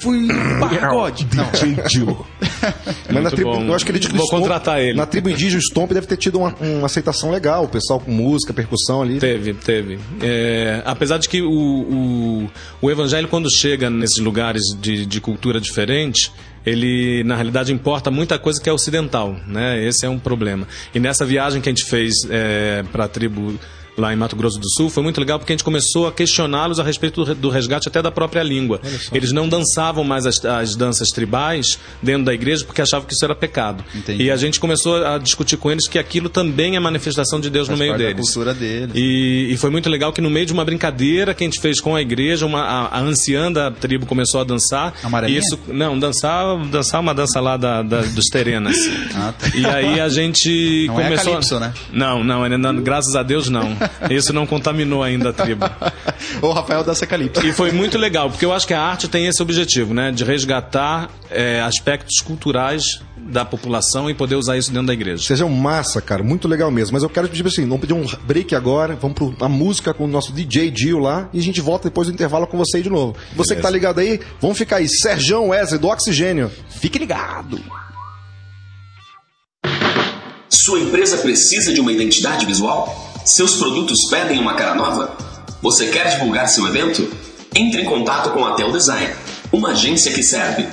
Fui 0.04 0.28
pagode. 0.60 1.26
Não, 1.34 1.44
Mas 3.12 3.22
na 3.24 3.30
tribo, 3.30 3.54
eu 3.54 3.74
acho 3.74 3.84
que 3.84 3.92
ele 3.92 4.00
Vou 4.08 4.20
o 4.20 4.24
Stomp- 4.26 4.40
contratar 4.40 4.80
ele. 4.80 4.96
Na 4.96 5.06
tribo 5.06 5.30
indígena, 5.30 5.58
o 5.58 5.62
Stomp 5.62 5.90
deve 5.92 6.06
ter 6.06 6.16
tido 6.16 6.38
uma, 6.38 6.54
uma 6.60 6.86
aceitação 6.86 7.30
legal, 7.30 7.64
o 7.64 7.68
pessoal 7.68 7.98
com 7.98 8.10
música, 8.10 8.52
percussão 8.52 9.02
ali. 9.02 9.18
Teve, 9.18 9.54
teve. 9.54 9.98
É, 10.20 10.82
apesar 10.84 11.18
de 11.18 11.28
que 11.28 11.40
o, 11.42 11.50
o, 11.50 12.50
o 12.82 12.90
evangelho, 12.90 13.28
quando 13.28 13.50
chega 13.50 13.88
nesses 13.88 14.18
lugares 14.18 14.62
de, 14.80 15.06
de 15.06 15.20
cultura 15.20 15.60
diferente, 15.60 16.30
ele, 16.66 17.22
na 17.24 17.34
realidade, 17.34 17.72
importa 17.72 18.10
muita 18.10 18.38
coisa 18.38 18.60
que 18.60 18.68
é 18.68 18.72
ocidental, 18.72 19.36
né? 19.46 19.84
Esse 19.86 20.06
é 20.06 20.08
um 20.08 20.18
problema. 20.18 20.66
E 20.94 21.00
nessa 21.00 21.24
viagem 21.24 21.60
que 21.60 21.68
a 21.68 21.72
gente 21.72 21.84
fez 21.84 22.14
é, 22.30 22.82
para 22.92 23.04
a 23.04 23.08
tribo 23.08 23.58
lá 23.96 24.12
em 24.12 24.16
Mato 24.16 24.34
Grosso 24.34 24.58
do 24.58 24.68
Sul, 24.70 24.90
foi 24.90 25.02
muito 25.02 25.20
legal 25.20 25.38
porque 25.38 25.52
a 25.52 25.54
gente 25.56 25.64
começou 25.64 26.06
a 26.08 26.12
questioná-los 26.12 26.80
a 26.80 26.82
respeito 26.82 27.24
do, 27.34 27.48
resgate 27.48 27.88
até 27.88 28.02
da 28.02 28.10
própria 28.10 28.42
língua. 28.42 28.80
Eles 29.12 29.30
não 29.32 29.48
dançavam 29.48 30.02
mais 30.04 30.26
as, 30.26 30.44
as 30.44 30.74
danças 30.74 31.08
tribais 31.08 31.78
dentro 32.02 32.24
da 32.24 32.34
igreja 32.34 32.64
porque 32.64 32.82
achavam 32.82 33.06
que 33.06 33.14
isso 33.14 33.24
era 33.24 33.34
pecado. 33.34 33.84
Entendi. 33.94 34.24
E 34.24 34.30
a 34.30 34.36
gente 34.36 34.58
começou 34.58 35.04
a 35.04 35.18
discutir 35.18 35.56
com 35.56 35.70
eles 35.70 35.86
que 35.86 35.98
aquilo 35.98 36.28
também 36.28 36.76
é 36.76 36.80
manifestação 36.80 37.40
de 37.40 37.48
Deus 37.50 37.68
Faz 37.68 37.78
no 37.78 37.82
meio 37.84 37.92
parte 37.92 38.02
da 38.02 38.08
deles. 38.12 38.26
cultura 38.26 38.54
deles. 38.54 38.90
E, 38.94 39.48
e 39.52 39.56
foi 39.56 39.70
muito 39.70 39.88
legal 39.88 40.12
que 40.12 40.20
no 40.20 40.30
meio 40.30 40.46
de 40.46 40.52
uma 40.52 40.64
brincadeira 40.64 41.32
que 41.34 41.44
a 41.44 41.46
gente 41.46 41.60
fez 41.60 41.80
com 41.80 41.94
a 41.94 42.02
igreja, 42.02 42.44
uma, 42.46 42.62
a, 42.62 42.98
a 42.98 43.00
anciã 43.00 43.50
da 43.52 43.70
tribo 43.70 44.06
começou 44.06 44.40
a 44.40 44.44
dançar. 44.44 44.92
Amarelinha? 45.02 45.38
Isso, 45.38 45.58
não, 45.68 45.98
dançar, 45.98 46.56
dançar 46.66 47.00
uma 47.00 47.14
dança 47.14 47.40
lá 47.40 47.56
da, 47.56 47.82
da- 47.82 48.02
dos 48.02 48.24
terenas. 48.26 48.76
Ah, 49.16 49.32
tá. 49.38 49.46
E 49.56 49.64
aí 49.64 50.00
a 50.00 50.08
gente 50.08 50.86
Não 50.88 50.98
é 51.00 51.04
começou. 51.04 51.32
calypso, 51.34 51.60
né? 51.60 51.72
Não, 51.92 52.24
não, 52.24 52.42
graças 52.82 53.14
a 53.14 53.22
Deus 53.22 53.48
não. 53.48 53.76
Isso 54.10 54.32
não 54.32 54.46
contaminou 54.46 55.02
ainda 55.02 55.30
a 55.30 55.32
tribo. 55.32 55.64
o 56.42 56.52
Rafael 56.52 56.84
dança 56.84 57.06
calipso. 57.06 57.44
E 57.46 57.52
foi 57.52 57.72
muito 57.72 57.98
legal, 57.98 58.30
porque 58.30 58.44
eu 58.44 58.52
acho 58.52 58.66
que 58.66 58.74
a 58.74 58.80
arte 58.80 59.08
tem 59.08 59.26
esse 59.26 59.42
objetivo, 59.42 59.94
né? 59.94 60.10
De 60.10 60.24
resgatar 60.24 61.10
é, 61.30 61.60
aspectos 61.60 62.20
culturais 62.20 63.00
da 63.16 63.44
população 63.44 64.10
e 64.10 64.14
poder 64.14 64.36
usar 64.36 64.56
isso 64.56 64.70
dentro 64.70 64.86
da 64.86 64.92
igreja. 64.92 65.22
Seja 65.22 65.44
um 65.44 65.54
massa, 65.54 66.00
cara, 66.00 66.22
muito 66.22 66.46
legal 66.46 66.70
mesmo. 66.70 66.92
Mas 66.92 67.02
eu 67.02 67.08
quero 67.08 67.28
pedir 67.28 67.46
assim, 67.46 67.62
vamos 67.62 67.80
pedir 67.80 67.94
um 67.94 68.04
break 68.26 68.54
agora, 68.54 68.96
vamos 68.96 69.34
pra 69.36 69.48
música 69.48 69.94
com 69.94 70.04
o 70.04 70.08
nosso 70.08 70.32
DJ 70.32 70.70
Dio 70.70 70.98
lá 70.98 71.28
e 71.32 71.38
a 71.38 71.42
gente 71.42 71.60
volta 71.60 71.88
depois 71.88 72.08
do 72.08 72.14
intervalo 72.14 72.46
com 72.46 72.58
você 72.58 72.78
aí 72.78 72.82
de 72.82 72.90
novo. 72.90 73.16
Você 73.34 73.56
que 73.56 73.62
tá 73.62 73.70
ligado 73.70 74.00
aí, 74.00 74.20
vamos 74.40 74.58
ficar 74.58 74.76
aí. 74.76 74.88
Serjão 74.88 75.48
Wesley 75.48 75.80
do 75.80 75.88
Oxigênio. 75.88 76.50
Fique 76.68 76.98
ligado. 76.98 77.60
Sua 80.48 80.78
empresa 80.78 81.18
precisa 81.18 81.72
de 81.72 81.80
uma 81.80 81.92
identidade 81.92 82.46
visual? 82.46 83.13
Seus 83.24 83.56
produtos 83.56 84.06
pedem 84.10 84.38
uma 84.38 84.52
cara 84.52 84.74
nova? 84.74 85.16
Você 85.62 85.86
quer 85.86 86.10
divulgar 86.10 86.46
seu 86.46 86.66
evento? 86.68 87.10
Entre 87.56 87.80
em 87.80 87.84
contato 87.86 88.30
com 88.30 88.44
a 88.44 88.52
Tel 88.52 88.70
Design, 88.70 89.14
uma 89.50 89.70
agência 89.70 90.12
que 90.12 90.22
serve. 90.22 90.66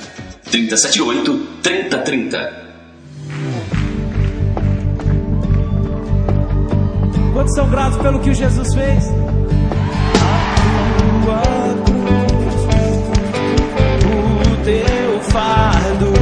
378 0.50 1.46
3030 1.62 2.62
Quantos 7.32 7.54
são 7.54 7.70
gratos 7.70 7.96
pelo 8.02 8.20
que 8.20 8.34
Jesus 8.34 8.74
fez? 8.74 9.04
A 10.20 10.44
tua 11.24 11.42
cruz, 11.86 12.66
o 14.46 14.56
teu 14.62 15.20
fardo, 15.30 16.12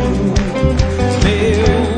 meu 1.25 1.90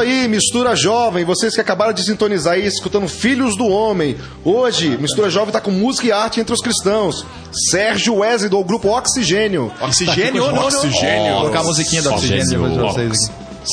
aí, 0.00 0.26
Mistura 0.28 0.74
Jovem. 0.74 1.24
Vocês 1.24 1.54
que 1.54 1.60
acabaram 1.60 1.92
de 1.92 2.02
sintonizar 2.04 2.54
aí, 2.54 2.66
escutando 2.66 3.06
Filhos 3.08 3.56
do 3.56 3.66
Homem. 3.66 4.16
Hoje, 4.44 4.96
Mistura 4.98 5.30
Jovem 5.30 5.52
tá 5.52 5.60
com 5.60 5.70
música 5.70 6.06
e 6.06 6.12
arte 6.12 6.40
entre 6.40 6.52
os 6.54 6.60
cristãos. 6.60 7.24
Sérgio 7.70 8.16
Wesley, 8.16 8.48
do 8.50 8.62
grupo 8.64 8.88
Oxigênio. 8.88 9.72
Oxigênio 9.80 10.44
ou 10.44 10.52
não? 10.52 10.66
Oxigênio. 10.66 11.32
Vou 11.32 11.40
colocar 11.42 11.60
a 11.60 11.64
musiquinha 11.64 12.02
do 12.02 12.10
oxigênio 12.12 12.46
depois 12.48 12.72
pra 12.74 12.82
vocês. 12.92 13.18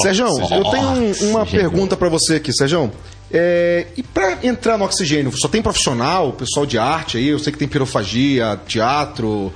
Sérgio, 0.01 0.25
eu 0.27 0.63
tenho 0.71 0.87
um- 0.89 1.29
uma 1.31 1.45
pergunta 1.45 1.95
pra 1.95 2.09
você 2.09 2.35
aqui, 2.35 2.51
Sérgio. 2.53 2.91
É, 3.29 3.87
e 3.97 4.03
pra 4.03 4.37
entrar 4.41 4.77
no 4.77 4.85
oxigênio, 4.85 5.31
só 5.37 5.49
tem 5.49 5.61
profissional, 5.61 6.31
pessoal 6.31 6.65
de 6.65 6.77
arte 6.77 7.17
aí? 7.17 7.27
Eu 7.27 7.39
sei 7.39 7.51
que 7.51 7.59
tem 7.59 7.67
pirofagia, 7.67 8.57
teatro, 8.65 9.51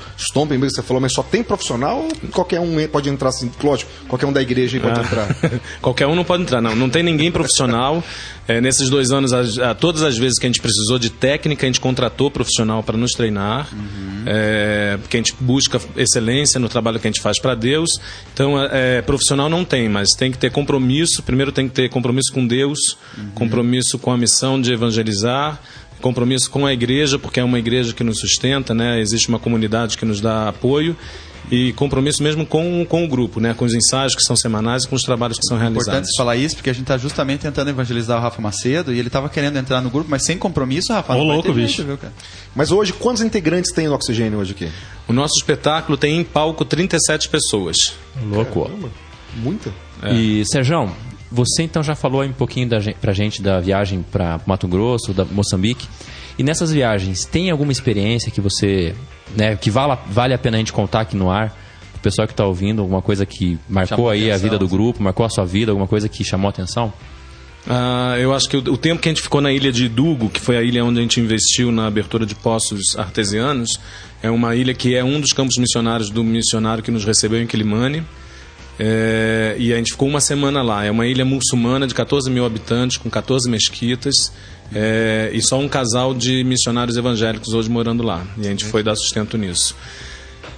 mesmo 0.59 0.65
que 0.67 0.71
você 0.75 0.81
falou, 0.83 0.99
mas 0.99 1.13
só 1.13 1.23
tem 1.23 1.41
profissional 1.41 1.99
ou 2.01 2.29
qualquer 2.31 2.59
um 2.59 2.75
pode 2.89 3.09
entrar 3.09 3.29
assim? 3.29 3.49
Lógico, 3.63 3.89
qualquer 4.09 4.25
um 4.25 4.33
da 4.33 4.41
igreja 4.41 4.75
aí 4.77 4.81
pode 4.83 4.99
entrar. 4.99 5.27
Qualquer 5.81 6.05
um 6.07 6.15
não 6.15 6.23
pode 6.25 6.43
entrar, 6.43 6.61
não. 6.61 6.75
Não 6.75 6.89
tem 6.89 7.01
ninguém 7.01 7.31
profissional. 7.31 8.03
É, 8.47 8.59
nesses 8.59 8.89
dois 8.89 9.11
anos, 9.11 9.31
as- 9.31 9.57
a- 9.57 9.73
todas 9.73 10.01
as 10.03 10.17
vezes 10.17 10.37
que 10.37 10.45
a 10.45 10.49
gente 10.49 10.59
precisou 10.61 10.99
de 10.99 11.09
técnica, 11.09 11.65
a 11.65 11.67
gente 11.69 11.79
contratou 11.79 12.29
profissional 12.29 12.83
para 12.83 12.97
nos 12.97 13.11
treinar. 13.13 13.69
É, 14.25 14.97
porque 15.01 15.15
a 15.17 15.19
gente 15.19 15.33
busca 15.39 15.79
excelência 15.95 16.59
no 16.59 16.67
trabalho 16.67 16.99
que 16.99 17.07
a 17.07 17.11
gente 17.11 17.21
faz 17.21 17.39
para 17.39 17.55
Deus. 17.55 17.89
Então, 18.33 18.61
é, 18.61 18.97
é, 18.97 19.01
profissional 19.01 19.47
não 19.49 19.63
tem, 19.63 19.87
mas 19.87 20.09
tem 20.17 20.31
que 20.31 20.37
ter 20.37 20.51
compromisso. 20.51 21.23
Primeiro 21.23 21.51
tem 21.51 21.67
que 21.69 21.73
ter 21.73 21.89
compromisso 21.89 22.33
com 22.33 22.45
Deus, 22.45 22.97
compromisso 23.33 23.60
com 23.99 24.11
a 24.11 24.17
missão 24.17 24.59
de 24.59 24.73
evangelizar. 24.73 25.59
Compromisso 26.01 26.49
com 26.49 26.65
a 26.65 26.73
igreja, 26.73 27.19
porque 27.19 27.39
é 27.39 27.43
uma 27.43 27.59
igreja 27.59 27.93
que 27.93 28.03
nos 28.03 28.19
sustenta, 28.19 28.73
né? 28.73 28.99
existe 28.99 29.29
uma 29.29 29.37
comunidade 29.37 29.97
que 29.97 30.03
nos 30.03 30.19
dá 30.19 30.49
apoio, 30.49 30.97
e 31.51 31.73
compromisso 31.73 32.23
mesmo 32.23 32.45
com, 32.45 32.83
com 32.85 33.05
o 33.05 33.07
grupo, 33.07 33.39
né? 33.39 33.53
com 33.53 33.65
os 33.65 33.73
ensaios 33.73 34.15
que 34.15 34.23
são 34.23 34.35
semanais 34.35 34.83
e 34.83 34.87
com 34.87 34.95
os 34.95 35.03
trabalhos 35.03 35.37
que 35.37 35.45
são 35.45 35.57
realizados. 35.57 35.87
Importante 35.87 36.11
você 36.11 36.17
falar 36.17 36.35
isso, 36.37 36.55
porque 36.55 36.71
a 36.71 36.73
gente 36.73 36.85
tá 36.85 36.97
justamente 36.97 37.41
tentando 37.41 37.69
evangelizar 37.69 38.17
o 38.17 38.21
Rafa 38.21 38.41
Macedo 38.41 38.91
e 38.91 38.97
ele 38.97 39.11
tava 39.11 39.29
querendo 39.29 39.57
entrar 39.57 39.79
no 39.81 39.91
grupo, 39.91 40.09
mas 40.09 40.25
sem 40.25 40.39
compromisso, 40.39 40.91
Rafa. 40.91 41.13
Ô, 41.13 41.23
louco, 41.23 41.53
bicho. 41.53 41.83
viu, 41.83 41.97
cara? 41.97 42.13
Mas 42.55 42.71
hoje, 42.71 42.93
quantos 42.93 43.21
integrantes 43.21 43.71
tem 43.71 43.87
no 43.87 43.93
oxigênio 43.93 44.39
hoje 44.39 44.53
aqui? 44.53 44.69
O 45.07 45.13
nosso 45.13 45.35
espetáculo 45.37 45.97
tem 45.97 46.19
em 46.19 46.23
palco 46.23 46.65
37 46.65 47.29
pessoas. 47.29 47.77
Louco. 48.23 48.71
Muita? 49.35 49.71
E, 50.11 50.43
Sérgio, 50.45 50.89
você 51.31 51.63
então 51.63 51.81
já 51.81 51.95
falou 51.95 52.23
um 52.23 52.33
pouquinho 52.33 52.67
da, 52.67 52.79
pra 52.99 53.13
gente 53.13 53.41
da 53.41 53.59
viagem 53.59 54.03
para 54.11 54.39
Mato 54.45 54.67
Grosso, 54.67 55.13
da 55.13 55.23
Moçambique. 55.23 55.87
E 56.37 56.43
nessas 56.43 56.71
viagens, 56.71 57.25
tem 57.25 57.49
alguma 57.49 57.71
experiência 57.71 58.31
que 58.31 58.41
você, 58.41 58.95
né, 59.35 59.55
que 59.55 59.69
vale, 59.69 59.97
vale 60.09 60.33
a 60.33 60.37
pena 60.37 60.57
a 60.57 60.59
gente 60.59 60.73
contar 60.73 61.01
aqui 61.01 61.15
no 61.15 61.29
ar? 61.29 61.55
O 61.95 61.99
pessoal 61.99 62.27
que 62.27 62.33
está 62.33 62.45
ouvindo, 62.45 62.81
alguma 62.81 63.01
coisa 63.01 63.25
que 63.25 63.59
marcou 63.69 63.97
Chamou 63.97 64.09
aí 64.09 64.23
a 64.23 64.35
atenção, 64.35 64.49
vida 64.49 64.57
do 64.57 64.67
grupo, 64.67 65.03
marcou 65.03 65.25
a 65.25 65.29
sua 65.29 65.45
vida, 65.45 65.71
alguma 65.71 65.87
coisa 65.87 66.09
que 66.09 66.23
chamou 66.23 66.47
a 66.47 66.49
atenção? 66.49 66.91
Ah, 67.67 68.15
eu 68.17 68.33
acho 68.33 68.49
que 68.49 68.57
o, 68.57 68.59
o 68.59 68.77
tempo 68.77 68.99
que 69.01 69.07
a 69.07 69.11
gente 69.11 69.21
ficou 69.21 69.39
na 69.39 69.51
ilha 69.51 69.71
de 69.71 69.87
Dugo, 69.87 70.29
que 70.29 70.39
foi 70.41 70.57
a 70.57 70.63
ilha 70.63 70.83
onde 70.83 70.99
a 70.99 71.01
gente 71.01 71.19
investiu 71.19 71.71
na 71.71 71.85
abertura 71.85 72.25
de 72.25 72.33
poços 72.33 72.97
artesianos, 72.97 73.79
é 74.23 74.29
uma 74.31 74.55
ilha 74.55 74.73
que 74.73 74.95
é 74.95 75.03
um 75.03 75.19
dos 75.21 75.31
campos 75.31 75.57
missionários 75.57 76.09
do 76.09 76.23
missionário 76.23 76.83
que 76.83 76.91
nos 76.91 77.05
recebeu 77.05 77.41
em 77.41 77.47
Quilimane. 77.47 78.03
É, 78.79 79.55
e 79.59 79.73
a 79.73 79.77
gente 79.77 79.91
ficou 79.91 80.07
uma 80.07 80.21
semana 80.21 80.61
lá. 80.61 80.83
É 80.83 80.91
uma 80.91 81.05
ilha 81.05 81.25
muçulmana 81.25 81.87
de 81.87 81.93
14 81.93 82.29
mil 82.29 82.45
habitantes, 82.45 82.97
com 82.97 83.09
14 83.09 83.49
mesquitas, 83.49 84.31
é, 84.73 85.29
e 85.33 85.41
só 85.41 85.59
um 85.59 85.67
casal 85.67 86.13
de 86.13 86.43
missionários 86.43 86.97
evangélicos 86.97 87.53
hoje 87.53 87.69
morando 87.69 88.03
lá. 88.03 88.25
E 88.37 88.47
a 88.47 88.49
gente 88.49 88.65
foi 88.65 88.83
dar 88.83 88.95
sustento 88.95 89.37
nisso. 89.37 89.75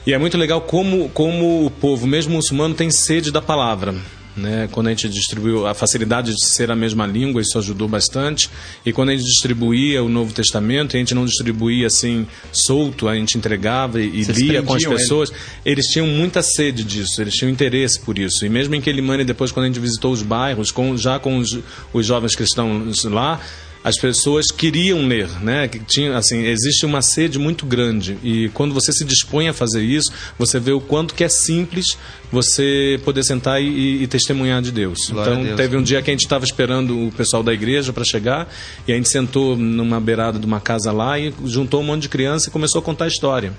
E 0.05 0.13
é 0.13 0.17
muito 0.17 0.37
legal 0.37 0.61
como, 0.61 1.09
como 1.09 1.65
o 1.65 1.71
povo, 1.71 2.05
mesmo 2.05 2.33
muçulmano, 2.33 2.75
tem 2.75 2.91
sede 2.91 3.31
da 3.31 3.41
palavra. 3.41 3.95
Né? 4.35 4.67
Quando 4.71 4.87
a 4.87 4.89
gente 4.89 5.07
distribuiu 5.09 5.67
a 5.67 5.73
facilidade 5.73 6.33
de 6.33 6.45
ser 6.45 6.71
a 6.71 6.75
mesma 6.75 7.05
língua, 7.05 7.41
isso 7.41 7.57
ajudou 7.57 7.87
bastante. 7.87 8.49
E 8.85 8.91
quando 8.91 9.09
a 9.09 9.15
gente 9.15 9.25
distribuía 9.25 10.03
o 10.03 10.09
Novo 10.09 10.33
Testamento, 10.33 10.95
a 10.95 10.99
gente 10.99 11.13
não 11.13 11.25
distribuía 11.25 11.87
assim 11.87 12.25
solto, 12.51 13.07
a 13.07 13.15
gente 13.15 13.37
entregava 13.37 14.01
e, 14.01 14.23
Vocês 14.23 14.37
lia 14.37 14.63
com 14.63 14.73
as 14.73 14.83
pessoas, 14.83 15.31
eles 15.63 15.85
tinham 15.85 16.07
muita 16.07 16.41
sede 16.41 16.83
disso, 16.83 17.21
eles 17.21 17.33
tinham 17.35 17.51
interesse 17.51 17.99
por 17.99 18.17
isso. 18.17 18.45
E 18.45 18.49
mesmo 18.49 18.73
em 18.73 18.81
Quelimane, 18.81 19.23
depois, 19.23 19.51
quando 19.51 19.65
a 19.65 19.67
gente 19.67 19.79
visitou 19.79 20.11
os 20.11 20.23
bairros, 20.23 20.71
com, 20.71 20.97
já 20.97 21.19
com 21.19 21.37
os, 21.37 21.59
os 21.93 22.05
jovens 22.05 22.35
cristãos 22.35 23.03
lá, 23.03 23.39
as 23.83 23.97
pessoas 23.97 24.47
queriam 24.49 25.05
ler, 25.05 25.27
né? 25.41 25.67
Que 25.67 25.77
tinha, 25.79 26.15
assim, 26.17 26.43
existe 26.45 26.85
uma 26.85 27.01
sede 27.01 27.37
muito 27.37 27.65
grande 27.65 28.17
e 28.23 28.49
quando 28.53 28.73
você 28.73 28.93
se 28.93 29.03
dispõe 29.03 29.49
a 29.49 29.53
fazer 29.53 29.83
isso, 29.83 30.11
você 30.39 30.59
vê 30.59 30.71
o 30.71 30.79
quanto 30.79 31.13
que 31.13 31.23
é 31.23 31.27
simples 31.29 31.97
você 32.31 32.99
poder 33.03 33.23
sentar 33.23 33.61
e, 33.61 34.03
e- 34.03 34.07
testemunhar 34.07 34.61
de 34.61 34.71
Deus. 34.71 35.09
Glória 35.09 35.31
então 35.33 35.43
Deus. 35.43 35.55
teve 35.57 35.77
um 35.77 35.83
dia 35.83 36.01
que 36.01 36.09
a 36.09 36.13
gente 36.13 36.23
estava 36.23 36.45
esperando 36.45 37.07
o 37.07 37.11
pessoal 37.11 37.43
da 37.43 37.53
igreja 37.53 37.91
para 37.93 38.03
chegar 38.03 38.47
e 38.87 38.93
a 38.93 38.95
gente 38.95 39.09
sentou 39.09 39.55
numa 39.57 39.99
beirada 39.99 40.39
de 40.39 40.45
uma 40.45 40.59
casa 40.59 40.91
lá 40.91 41.19
e 41.19 41.33
juntou 41.45 41.81
um 41.81 41.83
monte 41.83 42.03
de 42.03 42.09
criança 42.09 42.49
e 42.49 42.51
começou 42.51 42.79
a 42.79 42.81
contar 42.81 43.05
a 43.05 43.07
história. 43.07 43.53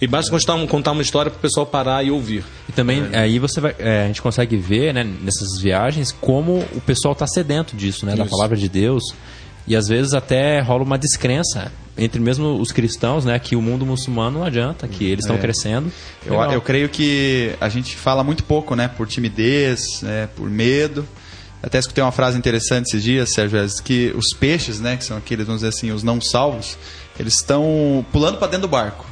E 0.00 0.06
basta 0.06 0.30
contar, 0.30 0.54
um- 0.54 0.66
contar 0.66 0.92
uma 0.92 1.02
história 1.02 1.30
para 1.30 1.38
o 1.38 1.40
pessoal 1.40 1.64
parar 1.64 2.04
e 2.04 2.10
ouvir. 2.10 2.44
E 2.68 2.72
também 2.72 3.04
aí 3.12 3.38
você 3.38 3.60
vai, 3.60 3.74
é, 3.78 4.04
a 4.04 4.06
gente 4.08 4.20
consegue 4.20 4.56
ver, 4.56 4.92
né, 4.92 5.02
nessas 5.22 5.60
viagens, 5.60 6.12
como 6.20 6.58
o 6.74 6.80
pessoal 6.80 7.12
está 7.12 7.26
sedento 7.26 7.74
disso, 7.76 8.04
né, 8.04 8.14
da 8.16 8.22
Isso. 8.24 8.30
palavra 8.30 8.56
de 8.56 8.68
Deus. 8.68 9.02
E 9.66 9.76
às 9.76 9.86
vezes 9.86 10.12
até 10.12 10.60
rola 10.60 10.82
uma 10.82 10.98
descrença 10.98 11.70
entre 11.96 12.20
mesmo 12.20 12.58
os 12.60 12.72
cristãos, 12.72 13.24
né, 13.24 13.38
que 13.38 13.54
o 13.54 13.62
mundo 13.62 13.84
muçulmano 13.84 14.38
não 14.38 14.46
adianta, 14.46 14.88
que 14.88 15.04
eles 15.04 15.24
estão 15.24 15.36
crescendo. 15.38 15.92
Eu, 16.24 16.40
eu 16.50 16.60
creio 16.60 16.88
que 16.88 17.54
a 17.60 17.68
gente 17.68 17.96
fala 17.96 18.24
muito 18.24 18.44
pouco, 18.44 18.74
né? 18.74 18.88
Por 18.88 19.06
timidez, 19.06 20.00
né, 20.02 20.28
por 20.34 20.48
medo. 20.48 21.06
Até 21.62 21.78
escutei 21.78 22.02
uma 22.02 22.10
frase 22.10 22.36
interessante 22.36 22.88
esses 22.88 23.02
dias, 23.02 23.32
Sérgio, 23.32 23.58
que 23.84 24.12
os 24.16 24.36
peixes, 24.36 24.80
né, 24.80 24.96
que 24.96 25.04
são 25.04 25.16
aqueles, 25.16 25.46
vamos 25.46 25.60
dizer 25.62 25.68
assim, 25.68 25.92
os 25.92 26.02
não 26.02 26.20
salvos, 26.20 26.76
eles 27.20 27.34
estão 27.34 28.04
pulando 28.10 28.38
para 28.38 28.48
dentro 28.48 28.62
do 28.62 28.70
barco. 28.70 29.06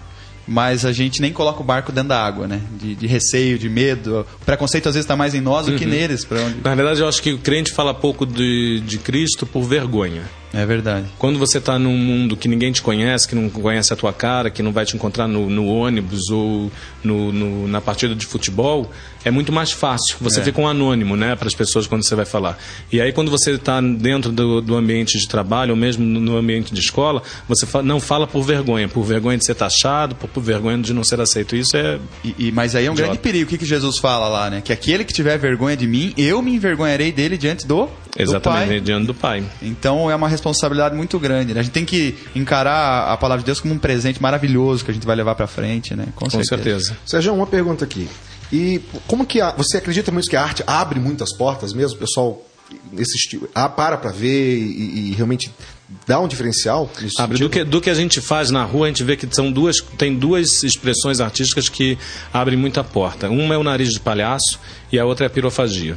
Mas 0.48 0.84
a 0.84 0.92
gente 0.92 1.20
nem 1.20 1.32
coloca 1.32 1.60
o 1.60 1.64
barco 1.64 1.92
dentro 1.92 2.08
da 2.08 2.24
água, 2.24 2.48
né? 2.48 2.60
De, 2.72 2.96
de 2.96 3.06
receio, 3.06 3.56
de 3.56 3.68
medo. 3.68 4.26
O 4.42 4.44
preconceito 4.44 4.88
às 4.88 4.96
vezes 4.96 5.04
está 5.04 5.14
mais 5.14 5.32
em 5.32 5.40
nós 5.40 5.66
do 5.66 5.76
que 5.76 5.86
neles. 5.86 6.24
Pra 6.24 6.40
onde... 6.40 6.56
Na 6.64 6.74
verdade, 6.74 7.00
eu 7.00 7.06
acho 7.06 7.22
que 7.22 7.32
o 7.32 7.38
crente 7.38 7.72
fala 7.72 7.94
pouco 7.94 8.26
de, 8.26 8.80
de 8.80 8.98
Cristo 8.98 9.46
por 9.46 9.62
vergonha. 9.62 10.24
É 10.52 10.66
verdade. 10.66 11.06
Quando 11.18 11.38
você 11.38 11.58
está 11.58 11.78
num 11.78 11.96
mundo 11.96 12.36
que 12.36 12.48
ninguém 12.48 12.72
te 12.72 12.82
conhece, 12.82 13.28
que 13.28 13.34
não 13.36 13.48
conhece 13.48 13.92
a 13.92 13.96
tua 13.96 14.12
cara, 14.12 14.50
que 14.50 14.62
não 14.64 14.72
vai 14.72 14.84
te 14.84 14.96
encontrar 14.96 15.28
no, 15.28 15.48
no 15.48 15.66
ônibus 15.66 16.28
ou 16.30 16.72
no, 17.04 17.32
no- 17.32 17.68
na 17.68 17.80
partida 17.80 18.14
de 18.16 18.26
futebol, 18.26 18.90
é 19.24 19.30
muito 19.30 19.52
mais 19.52 19.70
fácil. 19.70 20.16
Você 20.20 20.40
É. 20.40 20.42
fica 20.42 20.60
um 20.60 20.66
anônimo, 20.66 21.14
né, 21.14 21.36
para 21.36 21.46
as 21.46 21.54
pessoas 21.54 21.86
quando 21.86 22.04
você 22.04 22.16
vai 22.16 22.24
falar. 22.26 22.58
E 22.90 23.00
aí, 23.00 23.12
quando 23.12 23.30
você 23.30 23.52
está 23.52 23.80
dentro 23.80 24.32
do, 24.32 24.60
do 24.60 24.76
ambiente 24.76 25.18
de 25.18 25.28
trabalho 25.28 25.70
ou 25.70 25.76
mesmo 25.76 26.04
no 26.04 26.36
ambiente 26.36 26.74
de 26.74 26.80
escola, 26.80 27.22
você 27.48 27.64
fa- 27.64 27.82
não 27.82 28.00
fala 28.00 28.26
por 28.26 28.42
vergonha, 28.42 28.88
por 28.88 29.04
vergonha 29.04 29.38
de 29.38 29.44
ser 29.46 29.54
taxado, 29.54 30.16
por, 30.16 30.28
por 30.28 30.42
vergonha 30.42 30.78
de 30.78 30.92
não 30.92 31.04
ser 31.04 31.20
aceito. 31.20 31.54
Isso 31.54 31.76
é 31.76 31.98
E, 32.24 32.34
e- 32.48 32.52
mas 32.52 32.74
aí 32.74 32.86
é 32.86 32.90
um 32.90 32.94
Idiota. 32.94 33.10
grande 33.12 33.22
perigo. 33.22 33.44
O 33.44 33.48
que, 33.48 33.58
que 33.58 33.64
Jesus 33.66 33.98
fala 33.98 34.26
lá, 34.26 34.50
né? 34.50 34.60
Que 34.60 34.72
aquele 34.72 35.04
que 35.04 35.12
tiver 35.12 35.38
vergonha 35.38 35.76
de 35.76 35.86
mim, 35.86 36.12
eu 36.18 36.42
me 36.42 36.52
envergonharei 36.54 37.12
dele 37.12 37.38
diante 37.38 37.66
do, 37.68 37.88
do 38.16 38.22
exatamente 38.22 38.68
Pai. 38.68 38.80
diante 38.80 39.06
do 39.06 39.14
Pai. 39.14 39.44
Então 39.62 40.10
é 40.10 40.14
uma 40.14 40.28
responsabilidade 40.28 40.94
muito 40.94 41.18
grande. 41.18 41.54
Né? 41.54 41.60
A 41.60 41.62
gente 41.62 41.72
tem 41.72 41.84
que 41.84 42.16
encarar 42.34 43.12
a 43.12 43.16
palavra 43.16 43.42
de 43.42 43.46
Deus 43.46 43.60
como 43.60 43.74
um 43.74 43.78
presente 43.78 44.20
maravilhoso 44.20 44.84
que 44.84 44.90
a 44.90 44.94
gente 44.94 45.06
vai 45.06 45.16
levar 45.16 45.34
pra 45.34 45.46
frente, 45.46 45.94
né? 45.94 46.08
Com 46.14 46.28
certeza. 46.28 46.96
Sérgio, 47.06 47.34
uma 47.34 47.46
pergunta 47.46 47.84
aqui. 47.84 48.08
E 48.52 48.80
como 49.06 49.24
que 49.24 49.40
a, 49.40 49.52
você 49.52 49.76
acredita 49.76 50.10
muito 50.10 50.28
que 50.28 50.36
a 50.36 50.42
arte 50.42 50.62
abre 50.66 50.98
muitas 50.98 51.34
portas 51.36 51.72
mesmo? 51.72 51.96
O 51.96 52.00
pessoal 52.00 52.46
nesse 52.92 53.16
estilo, 53.16 53.48
ah, 53.54 53.68
para 53.68 53.96
pra 53.96 54.10
ver 54.10 54.56
e, 54.56 55.10
e 55.10 55.14
realmente 55.14 55.50
dá 56.06 56.20
um 56.20 56.28
diferencial? 56.28 56.90
Abre. 57.18 57.38
Do 57.38 57.48
que, 57.48 57.64
do 57.64 57.80
que 57.80 57.90
a 57.90 57.94
gente 57.94 58.20
faz 58.20 58.50
na 58.50 58.64
rua, 58.64 58.86
a 58.86 58.88
gente 58.88 59.02
vê 59.02 59.16
que 59.16 59.26
são 59.34 59.50
duas, 59.50 59.80
tem 59.98 60.16
duas 60.16 60.62
expressões 60.62 61.20
artísticas 61.20 61.68
que 61.68 61.98
abrem 62.32 62.56
muita 62.56 62.84
porta. 62.84 63.28
Uma 63.28 63.54
é 63.54 63.58
o 63.58 63.62
nariz 63.62 63.90
de 63.90 64.00
palhaço 64.00 64.58
e 64.92 64.98
a 64.98 65.04
outra 65.04 65.26
é 65.26 65.28
a 65.28 65.30
pirofagia. 65.30 65.96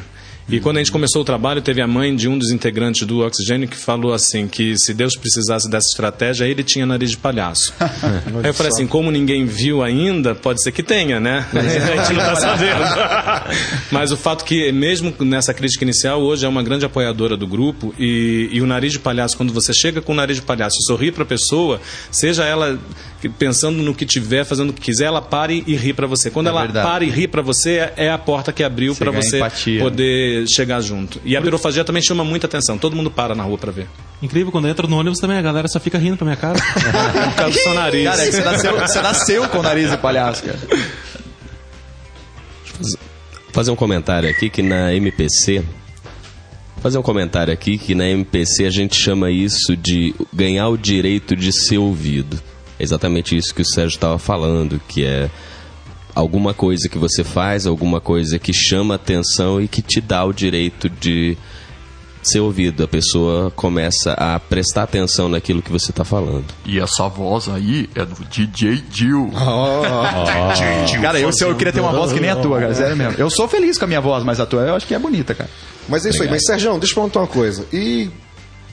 E 0.50 0.60
quando 0.60 0.78
a 0.78 0.80
gente 0.80 0.92
começou 0.92 1.22
o 1.22 1.26
trabalho, 1.26 1.62
teve 1.62 1.82
a 1.82 1.88
mãe 1.88 2.16
de 2.16 2.28
um 2.28 2.38
dos 2.38 2.52
integrantes 2.52 3.08
do 3.08 3.20
Oxigênio 3.26 3.68
que 3.68 3.78
falou 3.78 4.14
assim, 4.14 4.48
que 4.48 4.78
se 4.78 4.94
Deus 4.94 5.16
precisasse 5.16 5.70
dessa 5.70 5.88
estratégia, 5.88 6.46
ele 6.46 6.64
tinha 6.64 6.86
nariz 6.86 7.12
de 7.12 7.18
palhaço. 7.18 7.74
Aí 7.80 8.50
eu 8.50 8.54
falei 8.54 8.72
assim, 8.72 8.86
como 8.86 9.10
ninguém 9.10 9.46
viu 9.46 9.82
ainda, 9.82 10.36
pode 10.36 10.62
ser 10.62 10.72
que 10.72 10.84
tenha, 10.84 11.20
né? 11.20 11.46
a 11.54 12.04
gente 12.04 12.14
não 12.14 12.22
está 12.22 12.36
sabendo. 12.36 12.84
Mas 13.90 14.12
o 14.12 14.18
fato 14.18 14.44
que, 14.44 14.72
mesmo 14.72 15.14
nessa 15.22 15.54
crítica 15.54 15.84
inicial, 15.84 16.22
hoje 16.22 16.46
é 16.46 16.50
uma 16.50 16.62
grande 16.62 16.86
apoiadora 16.86 17.38
do 17.38 17.48
grupo 17.48 17.94
e, 17.98 18.50
e 18.52 18.62
o 18.62 18.68
nariz 18.68 18.92
de 18.92 19.00
palhaço, 19.00 19.38
quando 19.38 19.54
você 19.54 19.74
chega 19.74 20.02
com 20.02 20.12
o 20.12 20.16
nariz 20.16 20.38
de 20.38 20.44
palhaço 20.44 20.76
e 20.80 20.86
sorri 20.86 21.12
para 21.12 21.24
a 21.24 21.26
pessoa, 21.26 21.80
seja 22.12 22.44
ela 22.44 22.78
pensando 23.30 23.82
no 23.84 23.94
que 23.96 24.06
tiver, 24.06 24.44
fazendo 24.44 24.70
o 24.70 24.74
que 24.74 24.82
quiser, 24.82 25.06
ela 25.06 25.22
pare 25.22 25.64
e 25.68 25.76
ri 25.76 25.94
para 25.94 26.08
você. 26.08 26.30
Quando 26.30 26.48
É 26.48 26.50
ela 26.50 26.62
verdade. 26.62 26.88
para 26.88 27.04
e 27.04 27.10
ri 27.10 27.28
para 27.28 27.42
você, 27.42 27.92
é 27.96 28.10
a 28.12 28.18
porta 28.18 28.52
que 28.52 28.64
abriu 28.64 28.94
Você 28.94 29.04
para 29.04 29.12
você 29.12 29.38
empatia. 29.38 29.80
poder 29.82 30.48
chegar 30.48 30.82
junto. 30.82 31.22
E 31.26 31.36
a 31.38 31.42
pirofagia 31.42 31.84
também 31.84 32.02
chama 32.04 32.24
muita 32.24 32.48
atenção. 32.48 32.78
Todo 32.78 32.96
mundo 32.96 33.10
para 33.12 33.34
na 33.36 33.44
rua 33.44 33.58
para 33.58 33.72
ver. 33.72 33.88
Incrível, 34.22 34.52
quando 34.52 34.68
entra 34.68 34.88
no 34.88 34.98
ônibus 34.98 35.20
também 35.20 35.38
a 35.38 35.42
galera 35.42 35.68
só 35.68 35.80
fica 35.80 35.98
rindo 35.98 36.16
pra 36.18 36.26
minha 36.26 36.38
cara. 36.38 36.60
Por 36.64 37.36
causa 37.36 37.52
do 37.58 37.62
seu 37.64 37.74
nariz. 37.74 38.04
Cara, 38.06 38.22
é 38.22 38.26
que 38.26 38.32
você 38.32 38.42
nasceu, 38.44 38.80
você 38.80 39.02
nasceu 39.02 39.50
com 39.50 39.60
o 39.60 39.64
nariz 39.64 39.90
de 39.92 39.98
palhaço, 39.98 40.44
cara. 40.44 40.60
fazer 43.52 43.72
um 43.72 43.76
comentário 43.76 44.30
aqui 44.30 44.50
que 44.50 44.62
na 44.62 44.94
MPC 44.94 45.64
fazer 46.82 46.98
um 46.98 47.02
comentário 47.04 47.54
aqui 47.54 47.78
que 47.78 47.96
na 47.96 48.08
MPC 48.10 48.66
a 48.66 48.70
gente 48.70 49.00
chama 49.00 49.32
isso 49.32 49.76
de 49.78 50.14
ganhar 50.34 50.68
o 50.68 50.78
direito 50.78 51.34
de 51.36 51.52
ser 51.54 51.78
ouvido. 51.78 52.38
Exatamente 52.84 53.36
isso 53.36 53.54
que 53.54 53.62
o 53.62 53.66
Sérgio 53.66 53.96
estava 53.96 54.20
falando, 54.20 54.80
que 54.88 55.04
é 55.04 55.30
alguma 56.14 56.54
coisa 56.54 56.88
que 56.88 56.98
você 56.98 57.24
faz, 57.24 57.66
alguma 57.66 58.00
coisa 58.00 58.38
que 58.38 58.54
chama 58.54 58.96
atenção 58.96 59.62
e 59.62 59.68
que 59.68 59.82
te 59.82 60.00
dá 60.00 60.24
o 60.24 60.32
direito 60.32 60.90
de 60.90 61.38
ser 62.22 62.40
ouvido. 62.40 62.84
A 62.84 62.88
pessoa 62.88 63.52
começa 63.52 64.14
a 64.14 64.40
prestar 64.40 64.84
atenção 64.84 65.28
naquilo 65.28 65.62
que 65.62 65.72
você 65.72 65.92
está 65.92 66.06
falando. 66.06 66.46
E 66.66 66.80
essa 66.80 67.08
voz 67.08 67.50
aí 67.50 67.90
é 67.96 68.06
do 68.06 68.24
DJ 68.26 68.84
Jill. 68.92 69.32
Cara, 71.02 71.20
eu, 71.20 71.30
eu 71.30 71.56
queria 71.56 71.74
ter 71.74 71.82
uma 71.82 71.92
voz 71.92 72.14
que 72.14 72.20
nem 72.20 72.30
a 72.30 72.36
tua, 72.36 72.60
cara. 72.60 72.74
Sério 72.74 72.96
mesmo. 72.96 73.16
Eu 73.18 73.30
sou 73.30 73.48
feliz 73.48 73.78
com 73.78 73.86
a 73.86 73.88
minha 73.88 74.02
voz, 74.02 74.24
mas 74.24 74.40
a 74.40 74.46
tua 74.46 74.62
eu 74.62 74.76
acho 74.76 74.88
que 74.88 74.94
é 74.94 75.00
bonita, 75.00 75.34
cara. 75.36 75.50
Mas 75.88 76.06
é 76.06 76.10
isso 76.10 76.24
aí. 76.24 76.30
Mas, 76.30 76.46
Sérgio, 76.46 76.72
deixa 76.78 76.92
eu 76.92 76.96
perguntar 76.96 77.20
uma 77.20 77.28
coisa. 77.28 77.66
E 77.74 78.10